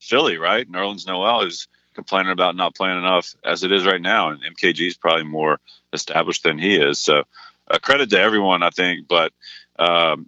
Philly, 0.00 0.36
right? 0.36 0.70
Nerlens 0.70 1.06
Noel 1.06 1.42
is 1.42 1.68
complaining 1.94 2.32
about 2.32 2.56
not 2.56 2.74
playing 2.74 2.98
enough 2.98 3.34
as 3.44 3.62
it 3.62 3.72
is 3.72 3.84
right 3.84 4.00
now, 4.00 4.30
and 4.30 4.42
MKG 4.42 4.86
is 4.86 4.96
probably 4.96 5.24
more 5.24 5.60
established 5.92 6.42
than 6.42 6.58
he 6.58 6.76
is. 6.76 6.98
So, 6.98 7.24
uh, 7.68 7.78
credit 7.78 8.10
to 8.10 8.20
everyone, 8.20 8.62
I 8.62 8.70
think. 8.70 9.08
But 9.08 9.32
um, 9.78 10.26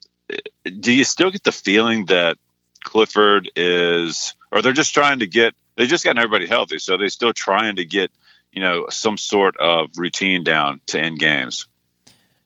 do 0.64 0.92
you 0.92 1.04
still 1.04 1.30
get 1.30 1.42
the 1.42 1.52
feeling 1.52 2.06
that 2.06 2.38
Clifford 2.84 3.50
is, 3.56 4.34
or 4.50 4.62
they're 4.62 4.72
just 4.72 4.94
trying 4.94 5.20
to 5.20 5.26
get? 5.26 5.54
They 5.76 5.86
just 5.86 6.04
got 6.04 6.18
everybody 6.18 6.46
healthy, 6.46 6.78
so 6.78 6.96
they're 6.96 7.08
still 7.08 7.32
trying 7.32 7.76
to 7.76 7.84
get 7.84 8.10
you 8.52 8.60
know 8.60 8.86
some 8.90 9.16
sort 9.16 9.56
of 9.56 9.90
routine 9.96 10.44
down 10.44 10.80
to 10.86 11.00
end 11.00 11.18
games. 11.18 11.66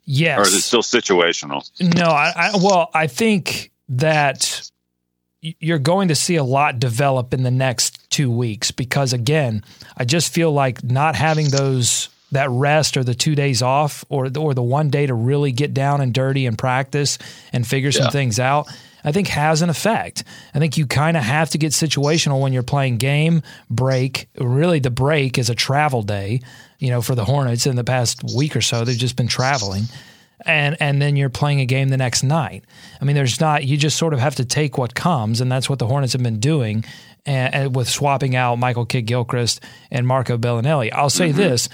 Yes. 0.07 0.39
Or 0.39 0.43
is 0.43 0.55
it 0.55 0.61
still 0.63 0.83
situational? 0.83 1.69
No, 1.81 2.07
I, 2.07 2.33
I, 2.37 2.51
well, 2.55 2.91
I 2.95 3.09
think 3.09 3.73
that 3.89 4.71
you're 5.43 5.79
going 5.79 6.09
to 6.09 6.15
see 6.15 6.37
a 6.37 6.45
lot 6.45 6.79
develop 6.79 7.35
in 7.35 7.43
the 7.43 7.51
next 7.51 8.09
two 8.11 8.31
weeks 8.31 8.71
because 8.71 9.13
again, 9.13 9.65
I 9.97 10.05
just 10.05 10.33
feel 10.33 10.53
like 10.53 10.83
not 10.83 11.17
having 11.17 11.49
those 11.49 12.09
that 12.33 12.51
rest 12.51 12.97
or 12.97 13.05
the 13.05 13.15
two 13.15 13.35
days 13.35 13.63
off 13.63 14.05
or 14.09 14.29
or 14.37 14.55
the 14.55 14.63
one 14.63 14.91
day 14.91 15.07
to 15.07 15.15
really 15.15 15.53
get 15.53 15.75
down 15.75 16.01
and 16.01 16.13
dirty 16.13 16.47
and 16.47 16.59
practice 16.59 17.19
and 17.53 17.67
figure 17.67 17.93
some 17.93 18.07
yeah. 18.07 18.11
things 18.11 18.41
out. 18.41 18.67
I 19.05 19.13
think 19.13 19.29
has 19.29 19.63
an 19.63 19.71
effect. 19.71 20.25
I 20.53 20.59
think 20.59 20.77
you 20.77 20.87
kind 20.87 21.17
of 21.17 21.23
have 21.23 21.51
to 21.51 21.59
get 21.59 21.71
situational 21.71 22.41
when 22.41 22.53
you're 22.53 22.65
playing 22.65 22.97
game 22.99 23.43
break. 23.71 24.29
Really, 24.37 24.81
the 24.81 24.91
break 24.91 25.39
is 25.39 25.49
a 25.49 25.55
travel 25.55 26.03
day 26.03 26.41
you 26.79 26.91
know, 26.91 27.03
for 27.03 27.15
the 27.15 27.25
Hornets 27.25 27.67
in 27.67 27.77
the 27.77 27.85
past 27.85 28.23
week 28.37 28.57
or 28.57 28.61
so. 28.61 28.85
They've 28.85 28.97
just 28.97 29.17
been 29.17 29.29
traveling. 29.29 29.85
And 30.45 30.77
and 30.81 31.01
then 31.01 31.17
you're 31.17 31.31
playing 31.31 31.61
a 31.61 31.67
game 31.67 31.89
the 31.89 31.97
next 31.97 32.23
night. 32.23 32.65
I 33.01 33.05
mean, 33.05 33.17
there's 33.17 33.41
not 33.41 33.65
you 33.65 33.77
just 33.77 33.97
sort 33.97 34.13
of 34.13 34.21
have 34.21 34.35
to 34.37 34.45
take 34.45 34.77
what 34.77 34.95
comes, 34.95 35.41
and 35.41 35.51
that's 35.51 35.69
what 35.69 35.79
the 35.79 35.87
Hornets 35.87 36.13
have 36.13 36.23
been 36.23 36.41
doing, 36.41 36.85
and, 37.25 37.55
and 37.55 37.77
with 37.77 37.89
swapping 37.89 38.37
out 38.37 38.57
Michael 38.57 38.85
Kidd 38.85 39.07
Gilchrist 39.07 39.61
and 39.91 40.07
Marco 40.07 40.37
Belinelli. 40.37 40.93
I'll 40.93 41.09
say 41.09 41.31
mm-hmm. 41.31 41.39
this, 41.39 41.69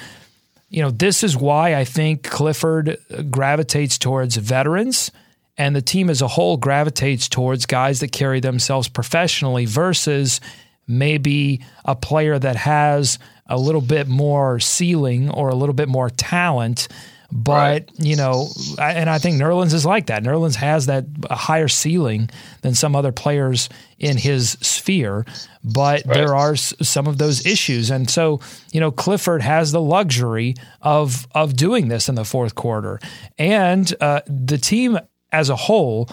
you 0.68 0.80
know, 0.80 0.90
this 0.90 1.24
is 1.24 1.36
why 1.36 1.74
I 1.74 1.84
think 1.84 2.22
Clifford 2.22 2.98
gravitates 3.30 3.98
towards 3.98 4.36
veterans, 4.36 5.10
and 5.58 5.74
the 5.74 5.82
team 5.82 6.08
as 6.08 6.22
a 6.22 6.28
whole 6.28 6.56
gravitates 6.56 7.28
towards 7.28 7.66
guys 7.66 7.98
that 7.98 8.12
carry 8.12 8.38
themselves 8.38 8.88
professionally 8.88 9.66
versus 9.66 10.40
maybe 10.86 11.64
a 11.84 11.96
player 11.96 12.38
that 12.38 12.56
has 12.56 13.18
a 13.52 13.58
little 13.58 13.82
bit 13.82 14.08
more 14.08 14.58
ceiling 14.58 15.30
or 15.30 15.50
a 15.50 15.54
little 15.54 15.74
bit 15.74 15.88
more 15.88 16.08
talent. 16.08 16.88
But 17.30 17.52
right. 17.52 17.90
you 17.98 18.16
know, 18.16 18.48
and 18.78 19.08
I 19.08 19.18
think 19.18 19.40
Nerlens 19.40 19.72
is 19.72 19.86
like 19.86 20.06
that. 20.06 20.22
Nerlens 20.22 20.56
has 20.56 20.86
that 20.86 21.06
higher 21.30 21.68
ceiling 21.68 22.28
than 22.60 22.74
some 22.74 22.94
other 22.94 23.12
players 23.12 23.70
in 23.98 24.18
his 24.18 24.50
sphere, 24.60 25.24
but 25.64 26.02
right. 26.04 26.14
there 26.14 26.34
are 26.34 26.56
some 26.56 27.06
of 27.06 27.16
those 27.16 27.46
issues, 27.46 27.90
and 27.90 28.10
so 28.10 28.40
you 28.70 28.80
know, 28.80 28.90
Clifford 28.90 29.40
has 29.40 29.72
the 29.72 29.80
luxury 29.80 30.56
of 30.82 31.26
of 31.34 31.56
doing 31.56 31.88
this 31.88 32.10
in 32.10 32.16
the 32.16 32.24
fourth 32.24 32.54
quarter, 32.54 33.00
and 33.38 33.94
uh, 34.02 34.20
the 34.26 34.58
team 34.58 34.98
as 35.30 35.48
a 35.48 35.56
whole 35.56 36.10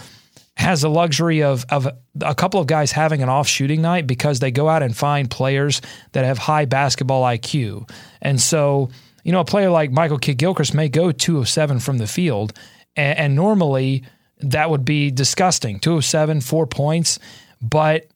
has 0.59 0.81
the 0.81 0.89
luxury 0.89 1.41
of 1.41 1.65
of 1.69 1.87
a 2.21 2.35
couple 2.35 2.59
of 2.59 2.67
guys 2.67 2.91
having 2.91 3.23
an 3.23 3.29
off 3.29 3.47
shooting 3.47 3.81
night 3.81 4.05
because 4.05 4.39
they 4.39 4.51
go 4.51 4.67
out 4.67 4.83
and 4.83 4.95
find 4.95 5.31
players 5.31 5.81
that 6.11 6.25
have 6.25 6.37
high 6.37 6.65
basketball 6.65 7.23
IQ. 7.23 7.89
And 8.21 8.41
so, 8.41 8.89
you 9.23 9.31
know, 9.31 9.39
a 9.39 9.45
player 9.45 9.69
like 9.69 9.89
Michael 9.89 10.19
Kidd 10.19 10.37
Gilchrist 10.37 10.73
may 10.73 10.89
go 10.89 11.13
two 11.13 11.37
of 11.37 11.47
seven 11.47 11.79
from 11.79 11.97
the 11.97 12.07
field, 12.07 12.51
and, 12.97 13.17
and 13.17 13.35
normally 13.35 14.03
that 14.41 14.69
would 14.69 14.83
be 14.83 15.11
disgusting. 15.11 15.79
Two 15.79 15.95
of 15.95 16.03
seven, 16.03 16.41
four 16.41 16.67
points, 16.67 17.19
but 17.61 18.07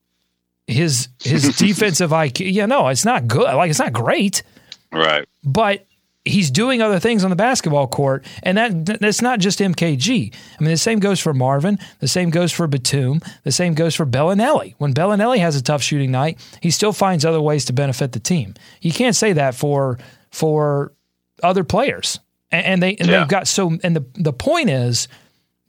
his 0.67 1.07
his 1.23 1.55
defensive 1.57 2.11
IQ, 2.11 2.51
yeah, 2.51 2.65
no, 2.65 2.89
it's 2.89 3.05
not 3.05 3.25
good. 3.25 3.55
Like 3.55 3.69
it's 3.69 3.79
not 3.79 3.93
great, 3.93 4.43
right? 4.91 5.25
But 5.45 5.85
he's 6.25 6.49
doing 6.49 6.81
other 6.81 6.99
things 6.99 7.23
on 7.23 7.29
the 7.29 7.35
basketball 7.35 7.87
court, 7.87 8.25
and 8.43 8.57
that 8.57 8.99
that's 8.99 9.21
not 9.21 9.39
just 9.39 9.59
MKG. 9.59 10.33
I 10.33 10.63
mean, 10.63 10.71
the 10.71 10.77
same 10.77 10.99
goes 10.99 11.19
for 11.19 11.33
Marvin. 11.33 11.79
The 11.99 12.07
same 12.07 12.29
goes 12.29 12.51
for 12.51 12.67
Batum. 12.67 13.21
The 13.43 13.51
same 13.51 13.73
goes 13.73 13.95
for 13.95 14.05
Belinelli. 14.05 14.75
When 14.77 14.93
Belinelli 14.93 15.39
has 15.39 15.55
a 15.55 15.63
tough 15.63 15.81
shooting 15.81 16.11
night, 16.11 16.39
he 16.61 16.71
still 16.71 16.93
finds 16.93 17.25
other 17.25 17.41
ways 17.41 17.65
to 17.65 17.73
benefit 17.73 18.13
the 18.13 18.19
team. 18.19 18.53
You 18.81 18.91
can't 18.91 19.15
say 19.15 19.33
that 19.33 19.55
for 19.55 19.99
for 20.31 20.93
other 21.41 21.63
players, 21.63 22.19
and, 22.51 22.65
and 22.65 22.83
they 22.83 22.95
and 22.95 23.07
yeah. 23.07 23.19
they've 23.19 23.27
got 23.27 23.47
so. 23.47 23.77
And 23.83 23.95
the 23.95 24.05
the 24.15 24.33
point 24.33 24.69
is, 24.69 25.07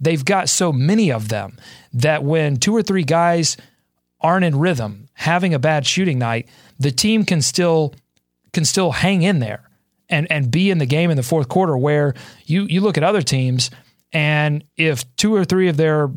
they've 0.00 0.24
got 0.24 0.48
so 0.48 0.72
many 0.72 1.10
of 1.10 1.28
them 1.28 1.58
that 1.92 2.22
when 2.22 2.56
two 2.56 2.74
or 2.74 2.82
three 2.82 3.04
guys 3.04 3.56
aren't 4.20 4.44
in 4.44 4.58
rhythm, 4.58 5.08
having 5.14 5.52
a 5.52 5.58
bad 5.58 5.86
shooting 5.86 6.18
night, 6.18 6.48
the 6.78 6.92
team 6.92 7.24
can 7.24 7.42
still 7.42 7.94
can 8.52 8.64
still 8.64 8.92
hang 8.92 9.22
in 9.22 9.40
there 9.40 9.63
and 10.14 10.30
and 10.30 10.50
be 10.50 10.70
in 10.70 10.78
the 10.78 10.86
game 10.86 11.10
in 11.10 11.16
the 11.16 11.22
fourth 11.22 11.48
quarter 11.48 11.76
where 11.76 12.14
you 12.46 12.64
you 12.64 12.80
look 12.80 12.96
at 12.96 13.02
other 13.02 13.22
teams 13.22 13.70
and 14.12 14.64
if 14.76 15.04
two 15.16 15.34
or 15.34 15.44
three 15.44 15.68
of 15.68 15.76
their 15.76 16.08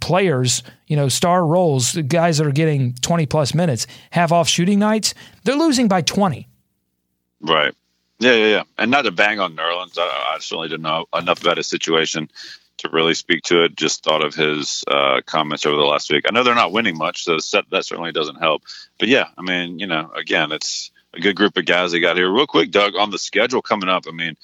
players, 0.00 0.62
you 0.86 0.96
know, 0.96 1.08
star 1.08 1.46
roles, 1.46 1.94
guys 1.94 2.38
that 2.38 2.46
are 2.46 2.52
getting 2.52 2.92
20 3.00 3.24
plus 3.26 3.54
minutes, 3.54 3.86
have 4.10 4.32
off 4.32 4.48
shooting 4.48 4.78
nights, 4.78 5.14
they're 5.44 5.56
losing 5.56 5.88
by 5.88 6.02
20. 6.02 6.46
Right. 7.40 7.74
Yeah, 8.18 8.34
yeah, 8.34 8.46
yeah. 8.46 8.62
And 8.76 8.90
not 8.90 9.02
to 9.02 9.10
bang 9.10 9.40
on 9.40 9.56
Nerlens, 9.56 9.98
I, 9.98 10.34
I 10.34 10.38
certainly 10.40 10.68
didn't 10.68 10.82
know 10.82 11.06
enough 11.18 11.40
about 11.40 11.56
his 11.56 11.66
situation 11.66 12.30
to 12.78 12.88
really 12.90 13.14
speak 13.14 13.42
to 13.44 13.64
it. 13.64 13.76
Just 13.76 14.04
thought 14.04 14.24
of 14.24 14.34
his 14.34 14.84
uh, 14.86 15.22
comments 15.24 15.64
over 15.64 15.76
the 15.76 15.82
last 15.82 16.10
week. 16.12 16.24
I 16.28 16.32
know 16.32 16.44
they're 16.44 16.54
not 16.54 16.72
winning 16.72 16.98
much, 16.98 17.24
so 17.24 17.38
that 17.70 17.84
certainly 17.84 18.12
doesn't 18.12 18.36
help. 18.36 18.62
But 18.98 19.08
yeah, 19.08 19.28
I 19.38 19.42
mean, 19.42 19.78
you 19.78 19.86
know, 19.86 20.10
again, 20.14 20.52
it's 20.52 20.91
a 21.14 21.20
good 21.20 21.36
group 21.36 21.56
of 21.56 21.66
guys 21.66 21.92
they 21.92 22.00
got 22.00 22.16
here. 22.16 22.30
Real 22.30 22.46
quick, 22.46 22.70
Doug, 22.70 22.96
on 22.96 23.10
the 23.10 23.18
schedule 23.18 23.62
coming 23.62 23.88
up. 23.88 24.04
I 24.08 24.12
mean, 24.12 24.36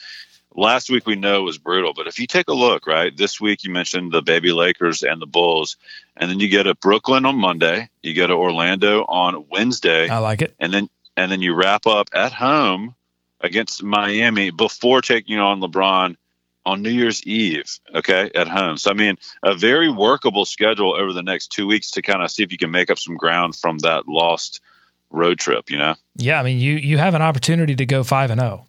last 0.55 0.91
week 0.91 1.07
we 1.07 1.17
know 1.17 1.43
was 1.43 1.59
brutal, 1.59 1.93
but 1.95 2.07
if 2.07 2.19
you 2.19 2.27
take 2.27 2.49
a 2.49 2.55
look, 2.55 2.87
right, 2.87 3.17
this 3.17 3.41
week 3.41 3.65
you 3.65 3.71
mentioned 3.71 4.13
the 4.13 4.23
baby 4.23 4.53
Lakers 4.53 5.03
and 5.03 5.21
the 5.21 5.27
Bulls, 5.27 5.77
and 6.17 6.31
then 6.31 6.41
you 6.41 6.49
get 6.49 6.65
to 6.65 6.75
Brooklyn 6.75 7.25
on 7.25 7.37
Monday, 7.37 7.89
you 8.03 8.15
go 8.15 8.27
to 8.27 8.35
Orlando 8.35 9.05
on 9.05 9.47
Wednesday. 9.51 10.09
I 10.09 10.19
like 10.19 10.43
it, 10.43 10.55
and 10.59 10.73
then 10.73 10.89
and 11.17 11.33
then 11.33 11.43
you 11.43 11.55
wrap 11.55 11.87
up 11.87 12.09
at 12.13 12.33
home 12.33 12.95
against 13.41 13.83
Miami 13.83 14.51
before 14.51 15.01
taking 15.01 15.39
on 15.39 15.61
LeBron 15.61 16.17
on 16.65 16.83
New 16.83 16.91
Year's 16.91 17.25
Eve, 17.25 17.79
okay, 17.95 18.31
at 18.35 18.47
home. 18.47 18.77
So, 18.77 18.91
I 18.91 18.95
mean, 18.95 19.17
a 19.43 19.55
very 19.55 19.91
workable 19.91 20.45
schedule 20.45 20.95
over 20.95 21.13
the 21.13 21.23
next 21.23 21.49
two 21.49 21.67
weeks 21.67 21.93
to 21.93 22.03
kind 22.03 22.23
of 22.23 22.31
see 22.31 22.43
if 22.43 22.53
you 22.53 22.59
can 22.59 22.71
make 22.71 22.91
up 22.91 22.99
some 22.99 23.17
ground 23.17 23.57
from 23.57 23.79
that 23.79 24.07
lost 24.07 24.61
road 25.11 25.39
trip, 25.39 25.71
you 25.71 25.79
know? 25.79 25.95
Yeah, 26.17 26.41
I 26.41 26.43
mean, 26.43 26.59
you 26.59 26.75
you 26.75 26.99
have 26.99 27.15
an 27.15 27.23
opportunity 27.23 27.75
to 27.77 27.87
go 27.87 28.03
5 28.03 28.31
and 28.31 28.41
0 28.41 28.67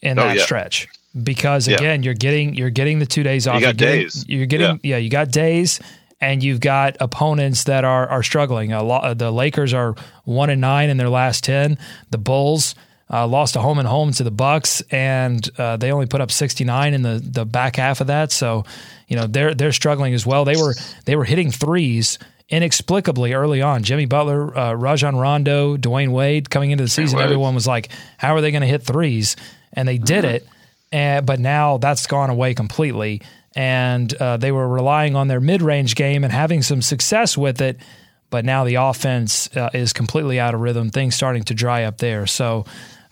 in 0.00 0.16
that 0.16 0.26
oh, 0.26 0.32
yeah. 0.32 0.42
stretch 0.42 0.88
because 1.22 1.68
again, 1.68 2.02
yeah. 2.02 2.06
you're 2.06 2.14
getting 2.14 2.54
you're 2.54 2.70
getting 2.70 2.98
the 2.98 3.06
2 3.06 3.22
days 3.22 3.46
off. 3.46 3.56
You 3.56 3.60
got 3.60 3.80
you're 3.80 3.88
getting, 3.88 4.02
days. 4.02 4.28
You're 4.28 4.46
getting 4.46 4.80
yeah. 4.82 4.96
yeah, 4.96 4.96
you 4.98 5.10
got 5.10 5.30
days 5.30 5.80
and 6.20 6.42
you've 6.42 6.60
got 6.60 6.96
opponents 7.00 7.64
that 7.64 7.84
are 7.84 8.08
are 8.08 8.22
struggling. 8.22 8.72
A 8.72 8.82
lot 8.82 9.18
the 9.18 9.30
Lakers 9.30 9.74
are 9.74 9.94
1 10.24 10.50
and 10.50 10.60
9 10.60 10.90
in 10.90 10.96
their 10.96 11.10
last 11.10 11.44
10. 11.44 11.78
The 12.10 12.18
Bulls 12.18 12.74
uh, 13.10 13.26
lost 13.26 13.54
a 13.56 13.60
home 13.60 13.78
and 13.78 13.86
home 13.86 14.12
to 14.12 14.24
the 14.24 14.30
Bucks, 14.30 14.80
and 14.90 15.48
uh, 15.58 15.76
they 15.76 15.92
only 15.92 16.06
put 16.06 16.20
up 16.20 16.30
69 16.30 16.94
in 16.94 17.02
the 17.02 17.20
the 17.22 17.44
back 17.44 17.76
half 17.76 18.00
of 18.00 18.06
that. 18.06 18.32
So, 18.32 18.64
you 19.08 19.16
know, 19.16 19.26
they're 19.26 19.54
they're 19.54 19.72
struggling 19.72 20.14
as 20.14 20.26
well. 20.26 20.44
They 20.44 20.56
were 20.56 20.74
they 21.04 21.16
were 21.16 21.24
hitting 21.24 21.50
threes 21.50 22.18
inexplicably 22.48 23.32
early 23.32 23.62
on. 23.62 23.82
Jimmy 23.82 24.06
Butler, 24.06 24.56
uh, 24.56 24.74
Rajon 24.74 25.16
Rondo, 25.16 25.76
Dwyane 25.76 26.12
Wade 26.12 26.50
coming 26.50 26.70
into 26.70 26.84
the 26.84 26.90
season, 26.90 27.18
everyone 27.20 27.54
was 27.54 27.66
like, 27.66 27.88
"How 28.18 28.34
are 28.34 28.40
they 28.40 28.50
going 28.50 28.62
to 28.62 28.66
hit 28.66 28.82
threes? 28.82 29.36
And 29.72 29.88
they 29.88 29.98
did 29.98 30.24
mm-hmm. 30.24 30.36
it, 30.36 30.48
and, 30.92 31.26
but 31.26 31.40
now 31.40 31.78
that's 31.78 32.06
gone 32.06 32.30
away 32.30 32.54
completely. 32.54 33.22
And 33.56 34.12
uh, 34.14 34.36
they 34.36 34.52
were 34.52 34.68
relying 34.68 35.16
on 35.16 35.28
their 35.28 35.40
mid 35.40 35.62
range 35.62 35.94
game 35.94 36.24
and 36.24 36.32
having 36.32 36.62
some 36.62 36.82
success 36.82 37.36
with 37.36 37.60
it. 37.60 37.78
But 38.30 38.44
now 38.44 38.64
the 38.64 38.76
offense 38.76 39.54
uh, 39.56 39.70
is 39.72 39.92
completely 39.92 40.40
out 40.40 40.54
of 40.54 40.60
rhythm. 40.60 40.90
Things 40.90 41.14
starting 41.14 41.44
to 41.44 41.54
dry 41.54 41.84
up 41.84 41.98
there. 41.98 42.26
So 42.26 42.64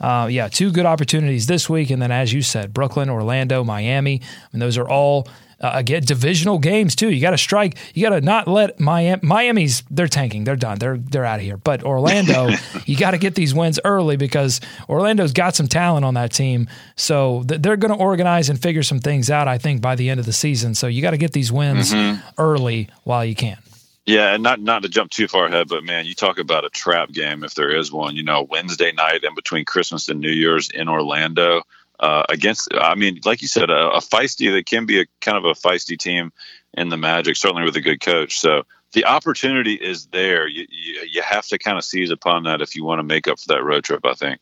uh, 0.02 0.26
yeah, 0.26 0.48
two 0.48 0.72
good 0.72 0.84
opportunities 0.84 1.46
this 1.46 1.70
week, 1.70 1.90
and 1.90 2.02
then 2.02 2.10
as 2.10 2.32
you 2.32 2.42
said, 2.42 2.74
Brooklyn, 2.74 3.08
Orlando, 3.08 3.62
Miami. 3.62 4.20
I 4.20 4.46
mean, 4.52 4.60
those 4.60 4.76
are 4.76 4.88
all 4.88 5.28
uh, 5.62 5.70
again 5.74 6.02
divisional 6.02 6.58
games 6.58 6.94
too. 6.94 7.10
You 7.10 7.20
got 7.20 7.30
to 7.30 7.38
strike. 7.38 7.78
You 7.94 8.02
got 8.02 8.14
to 8.14 8.20
not 8.20 8.48
let 8.48 8.80
Miami. 8.80 9.20
Miami's 9.22 9.82
they're 9.90 10.08
tanking. 10.08 10.44
They're 10.44 10.56
done. 10.56 10.78
They're 10.78 10.98
they're 10.98 11.24
out 11.24 11.38
of 11.38 11.44
here. 11.44 11.56
But 11.56 11.82
Orlando, 11.84 12.50
you 12.86 12.96
got 12.96 13.12
to 13.12 13.18
get 13.18 13.34
these 13.34 13.54
wins 13.54 13.78
early 13.84 14.16
because 14.16 14.60
Orlando's 14.88 15.32
got 15.32 15.54
some 15.54 15.68
talent 15.68 16.04
on 16.04 16.14
that 16.14 16.32
team. 16.32 16.68
So 16.96 17.44
th- 17.46 17.62
they're 17.62 17.76
going 17.76 17.92
to 17.92 17.98
organize 17.98 18.48
and 18.48 18.60
figure 18.60 18.82
some 18.82 18.98
things 18.98 19.30
out. 19.30 19.48
I 19.48 19.58
think 19.58 19.80
by 19.80 19.94
the 19.94 20.10
end 20.10 20.20
of 20.20 20.26
the 20.26 20.32
season. 20.32 20.74
So 20.74 20.86
you 20.86 21.02
got 21.02 21.12
to 21.12 21.18
get 21.18 21.32
these 21.32 21.52
wins 21.52 21.92
mm-hmm. 21.92 22.20
early 22.38 22.88
while 23.04 23.24
you 23.24 23.34
can. 23.34 23.58
Yeah, 24.04 24.34
and 24.34 24.42
not 24.42 24.60
not 24.60 24.82
to 24.82 24.88
jump 24.88 25.12
too 25.12 25.28
far 25.28 25.46
ahead, 25.46 25.68
but 25.68 25.84
man, 25.84 26.06
you 26.06 26.14
talk 26.14 26.38
about 26.38 26.64
a 26.64 26.70
trap 26.70 27.12
game 27.12 27.44
if 27.44 27.54
there 27.54 27.70
is 27.70 27.92
one. 27.92 28.16
You 28.16 28.24
know, 28.24 28.42
Wednesday 28.42 28.90
night 28.90 29.22
in 29.22 29.34
between 29.36 29.64
Christmas 29.64 30.08
and 30.08 30.20
New 30.20 30.30
Year's 30.32 30.70
in 30.70 30.88
Orlando 30.88 31.62
uh, 32.02 32.24
against. 32.28 32.68
I 32.74 32.94
mean, 32.94 33.20
like 33.24 33.40
you 33.40 33.48
said, 33.48 33.70
a, 33.70 33.90
a 33.92 34.00
feisty 34.00 34.52
that 34.52 34.66
can 34.66 34.84
be 34.84 35.00
a 35.00 35.06
kind 35.20 35.38
of 35.38 35.44
a 35.44 35.54
feisty 35.54 35.96
team 35.96 36.32
in 36.74 36.90
the 36.90 36.96
Magic, 36.96 37.36
certainly 37.36 37.64
with 37.64 37.76
a 37.76 37.80
good 37.80 38.00
coach. 38.00 38.38
So 38.38 38.64
the 38.92 39.06
opportunity 39.06 39.74
is 39.74 40.06
there. 40.06 40.46
You, 40.46 40.66
you, 40.68 41.06
you 41.10 41.22
have 41.22 41.46
to 41.46 41.58
kind 41.58 41.78
of 41.78 41.84
seize 41.84 42.10
upon 42.10 42.44
that 42.44 42.60
if 42.60 42.76
you 42.76 42.84
want 42.84 42.98
to 42.98 43.04
make 43.04 43.28
up 43.28 43.38
for 43.40 43.48
that 43.48 43.64
road 43.64 43.84
trip. 43.84 44.04
I 44.04 44.14
think. 44.14 44.40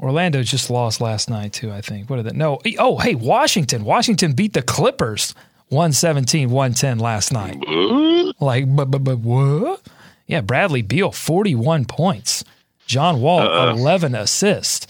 Orlando 0.00 0.42
just 0.42 0.70
lost 0.70 1.00
last 1.00 1.30
night 1.30 1.52
too. 1.52 1.72
I 1.72 1.80
think. 1.80 2.10
What 2.10 2.18
are 2.18 2.22
they? 2.24 2.36
No. 2.36 2.60
Oh, 2.78 2.98
hey, 2.98 3.14
Washington. 3.14 3.84
Washington 3.84 4.32
beat 4.32 4.52
the 4.52 4.62
Clippers 4.62 5.34
117 5.68 6.50
110 6.50 6.98
last 6.98 7.32
night. 7.32 7.58
What? 7.58 8.40
Like, 8.40 8.74
but, 8.74 8.90
but, 8.90 9.04
but 9.04 9.18
what? 9.18 9.82
Yeah, 10.26 10.40
Bradley 10.42 10.82
Beal, 10.82 11.10
41 11.10 11.86
points. 11.86 12.44
John 12.86 13.20
Wall, 13.20 13.40
uh 13.40 13.72
11 13.72 14.14
assists. 14.14 14.86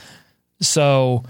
So, 0.61 1.25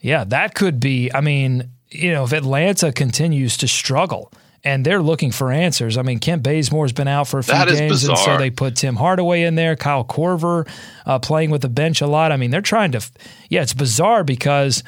yeah, 0.00 0.24
that 0.24 0.54
could 0.54 0.80
be. 0.80 1.12
I 1.12 1.20
mean, 1.20 1.70
you 1.90 2.12
know, 2.12 2.24
if 2.24 2.32
Atlanta 2.32 2.92
continues 2.92 3.56
to 3.58 3.68
struggle 3.68 4.32
and 4.64 4.84
they're 4.84 5.02
looking 5.02 5.32
for 5.32 5.50
answers. 5.50 5.98
I 5.98 6.02
mean, 6.02 6.20
Kent 6.20 6.44
Bazemore's 6.44 6.92
been 6.92 7.08
out 7.08 7.26
for 7.26 7.40
a 7.40 7.42
few 7.42 7.54
games, 7.66 8.04
and 8.04 8.16
so 8.16 8.38
they 8.38 8.50
put 8.50 8.76
Tim 8.76 8.94
Hardaway 8.94 9.42
in 9.42 9.56
there, 9.56 9.74
Kyle 9.74 10.04
Korver 10.04 10.68
uh, 11.04 11.18
playing 11.18 11.50
with 11.50 11.62
the 11.62 11.68
bench 11.68 12.00
a 12.00 12.06
lot. 12.06 12.30
I 12.30 12.36
mean, 12.36 12.52
they're 12.52 12.60
trying 12.60 12.92
to. 12.92 13.04
Yeah, 13.48 13.62
it's 13.62 13.74
bizarre 13.74 14.22
because 14.22 14.84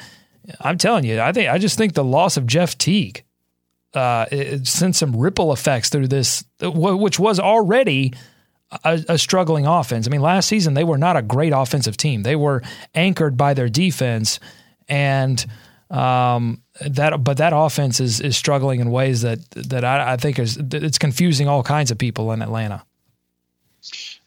I'm 0.61 0.77
telling 0.77 1.03
you, 1.03 1.19
I 1.19 1.33
think 1.33 1.49
I 1.49 1.57
just 1.57 1.77
think 1.77 1.93
the 1.93 2.05
loss 2.05 2.37
of 2.37 2.47
Jeff 2.47 2.77
Teague 2.77 3.25
uh, 3.95 4.25
it 4.31 4.67
sent 4.67 4.95
some 4.95 5.15
ripple 5.15 5.53
effects 5.53 5.89
through 5.89 6.07
this, 6.07 6.43
which 6.61 7.19
was 7.19 7.39
already 7.39 8.13
a, 8.83 9.03
a, 9.09 9.17
struggling 9.17 9.65
offense. 9.65 10.07
I 10.07 10.11
mean, 10.11 10.21
last 10.21 10.47
season 10.47 10.73
they 10.73 10.83
were 10.83 10.97
not 10.97 11.15
a 11.15 11.21
great 11.21 11.53
offensive 11.55 11.97
team. 11.97 12.23
They 12.23 12.35
were 12.35 12.61
anchored 12.93 13.37
by 13.37 13.53
their 13.53 13.69
defense, 13.69 14.39
and 14.87 15.43
um, 15.89 16.61
that 16.85 17.23
but 17.23 17.37
that 17.37 17.53
offense 17.55 17.99
is 17.99 18.19
is 18.19 18.35
struggling 18.35 18.79
in 18.79 18.91
ways 18.91 19.21
that 19.21 19.39
that 19.51 19.85
I, 19.85 20.13
I 20.13 20.17
think 20.17 20.39
is 20.39 20.57
it's 20.57 20.97
confusing 20.97 21.47
all 21.47 21.63
kinds 21.63 21.91
of 21.91 21.97
people 21.97 22.31
in 22.31 22.41
Atlanta. 22.41 22.83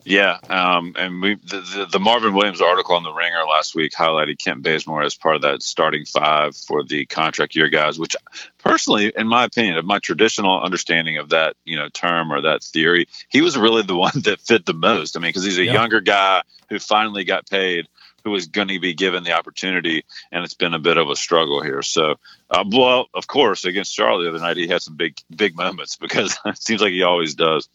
Yeah, 0.09 0.39
um, 0.49 0.95
and 0.97 1.21
we 1.21 1.35
the, 1.35 1.61
the, 1.61 1.87
the, 1.93 2.01
Marvin 2.01 2.33
Williams 2.33 2.63
article 2.63 2.97
on 2.97 3.03
the 3.03 3.13
Ringer 3.13 3.45
last 3.45 3.75
week 3.75 3.93
highlighted 3.93 4.39
Kent 4.39 4.63
Bazemore 4.63 5.03
as 5.03 5.15
part 5.15 5.37
of 5.37 5.43
that 5.43 5.63
starting 5.63 6.07
five 6.07 6.57
for 6.57 6.83
the 6.83 7.05
contract 7.05 7.55
year 7.55 7.69
guys. 7.69 7.99
Which, 7.99 8.17
personally, 8.57 9.13
in 9.15 9.29
my 9.29 9.45
opinion, 9.45 9.77
of 9.77 9.85
my 9.85 9.99
traditional 9.99 10.63
understanding 10.63 11.19
of 11.19 11.29
that 11.29 11.57
you 11.67 11.77
know 11.77 11.91
term 11.91 12.33
or 12.33 12.41
that 12.41 12.65
theory, 12.65 13.07
he 13.29 13.43
was 13.43 13.59
really 13.59 13.83
the 13.83 13.97
one 14.07 14.23
that 14.25 14.41
fit 14.41 14.65
the 14.65 14.73
most. 14.73 15.15
I 15.15 15.21
mean, 15.21 15.29
because 15.29 15.45
he's 15.45 15.59
a 15.59 15.65
yeah. 15.65 15.75
younger 15.75 16.01
guy 16.01 16.43
who 16.71 16.79
finally 16.79 17.25
got 17.25 17.47
paid, 17.47 17.87
who 18.25 18.31
was 18.31 18.47
going 18.47 18.69
to 18.69 18.81
be 18.81 18.95
given 18.95 19.25
the 19.25 19.33
opportunity, 19.33 20.07
and 20.33 20.43
it's 20.43 20.55
been 20.55 20.73
a 20.73 20.79
bit 20.79 20.97
of 20.97 21.11
a 21.11 21.17
struggle 21.17 21.61
here. 21.61 21.83
So, 21.83 22.15
uh, 22.49 22.65
well, 22.67 23.09
of 23.13 23.27
course, 23.27 23.67
against 23.67 23.95
Charlie 23.95 24.25
the 24.25 24.31
other 24.31 24.41
night, 24.41 24.57
he 24.57 24.69
had 24.69 24.81
some 24.81 24.97
big 24.97 25.19
big 25.37 25.55
moments 25.55 25.97
because 26.01 26.39
it 26.47 26.63
seems 26.63 26.81
like 26.81 26.93
he 26.93 27.03
always 27.03 27.35
does. 27.35 27.69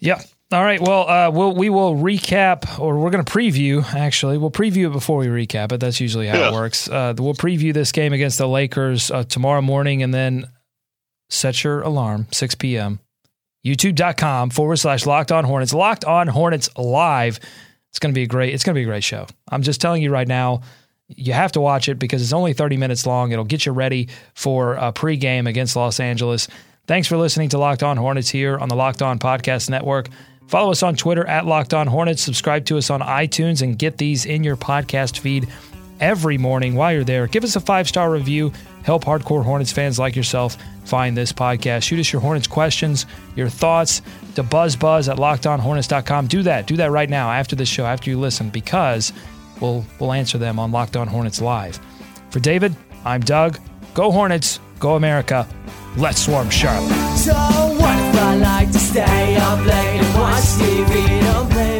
Yeah, 0.00 0.20
all 0.50 0.62
right. 0.62 0.80
Well, 0.80 1.08
uh, 1.08 1.30
we'll 1.30 1.54
we 1.54 1.68
will 1.68 1.94
recap, 1.94 2.78
or 2.78 2.98
we're 2.98 3.10
going 3.10 3.24
to 3.24 3.30
preview. 3.30 3.84
Actually, 3.94 4.38
we'll 4.38 4.50
preview 4.50 4.86
it 4.86 4.92
before 4.92 5.18
we 5.18 5.26
recap 5.26 5.72
it. 5.72 5.80
That's 5.80 6.00
usually 6.00 6.26
how 6.26 6.38
yeah. 6.38 6.48
it 6.48 6.54
works. 6.54 6.88
Uh, 6.88 7.12
we'll 7.18 7.34
preview 7.34 7.74
this 7.74 7.92
game 7.92 8.14
against 8.14 8.38
the 8.38 8.48
Lakers 8.48 9.10
uh, 9.10 9.24
tomorrow 9.24 9.60
morning, 9.60 10.02
and 10.02 10.14
then 10.14 10.50
set 11.28 11.62
your 11.62 11.82
alarm 11.82 12.26
6 12.32 12.54
p.m. 12.54 13.00
YouTube.com 13.66 14.48
forward 14.48 14.76
slash 14.76 15.04
Locked 15.04 15.32
On 15.32 15.44
Hornets. 15.44 15.74
Locked 15.74 16.06
On 16.06 16.26
Hornets 16.26 16.70
live. 16.78 17.40
It's 17.90 17.98
going 17.98 18.14
to 18.14 18.18
be 18.18 18.22
a 18.22 18.26
great. 18.26 18.54
It's 18.54 18.64
going 18.64 18.74
to 18.74 18.78
be 18.78 18.84
a 18.84 18.88
great 18.88 19.04
show. 19.04 19.26
I'm 19.50 19.62
just 19.62 19.82
telling 19.82 20.02
you 20.02 20.10
right 20.10 20.28
now. 20.28 20.62
You 21.08 21.32
have 21.32 21.52
to 21.52 21.60
watch 21.60 21.88
it 21.88 21.98
because 21.98 22.22
it's 22.22 22.34
only 22.34 22.52
30 22.52 22.76
minutes 22.76 23.06
long. 23.06 23.32
It'll 23.32 23.44
get 23.44 23.64
you 23.64 23.72
ready 23.72 24.08
for 24.34 24.74
a 24.74 24.92
pregame 24.92 25.48
against 25.48 25.74
Los 25.74 26.00
Angeles. 26.00 26.48
Thanks 26.86 27.08
for 27.08 27.16
listening 27.18 27.50
to 27.50 27.58
Locked 27.58 27.82
On 27.82 27.96
Hornets 27.98 28.30
here 28.30 28.58
on 28.58 28.68
the 28.68 28.76
Locked 28.76 29.02
On 29.02 29.18
Podcast 29.18 29.68
Network. 29.68 30.08
Follow 30.48 30.70
us 30.70 30.82
on 30.82 30.96
Twitter 30.96 31.26
at 31.26 31.44
Locked 31.44 31.74
On 31.74 31.86
Hornets. 31.86 32.22
Subscribe 32.22 32.64
to 32.66 32.78
us 32.78 32.88
on 32.88 33.00
iTunes 33.00 33.60
and 33.60 33.78
get 33.78 33.98
these 33.98 34.24
in 34.24 34.42
your 34.42 34.56
podcast 34.56 35.18
feed 35.18 35.46
every 36.00 36.38
morning 36.38 36.74
while 36.74 36.92
you're 36.92 37.04
there. 37.04 37.26
Give 37.26 37.44
us 37.44 37.54
a 37.54 37.60
five 37.60 37.86
star 37.86 38.10
review. 38.10 38.52
Help 38.82 39.04
hardcore 39.04 39.44
Hornets 39.44 39.72
fans 39.72 39.98
like 39.98 40.16
yourself 40.16 40.56
find 40.86 41.14
this 41.14 41.34
podcast. 41.34 41.82
Shoot 41.82 42.00
us 42.00 42.10
your 42.10 42.22
Hornets 42.22 42.46
questions, 42.46 43.04
your 43.36 43.50
thoughts 43.50 44.00
to 44.36 44.42
buzzbuzz 44.42 45.12
at 45.12 45.18
lockedonhornets.com. 45.18 46.26
Do 46.28 46.42
that. 46.44 46.66
Do 46.66 46.76
that 46.78 46.90
right 46.90 47.10
now 47.10 47.30
after 47.30 47.54
this 47.54 47.68
show, 47.68 47.84
after 47.84 48.08
you 48.08 48.18
listen, 48.18 48.48
because 48.48 49.12
we'll, 49.60 49.84
we'll 50.00 50.14
answer 50.14 50.38
them 50.38 50.58
on 50.58 50.72
Locked 50.72 50.96
On 50.96 51.06
Hornets 51.06 51.42
Live. 51.42 51.78
For 52.30 52.40
David, 52.40 52.74
I'm 53.04 53.20
Doug. 53.20 53.58
Go 53.92 54.10
Hornets. 54.10 54.60
Go 54.78 54.96
America. 54.96 55.46
Let's 55.96 56.24
swarm 56.24 56.48
Charlotte. 56.48 57.87
I 58.18 58.34
like 58.34 58.72
to 58.72 58.78
stay 58.78 59.36
up 59.36 59.58
late 59.64 60.00
and 60.02 60.14
watch 60.18 60.44
TV? 60.58 61.20
Don't 61.22 61.50
play 61.50 61.77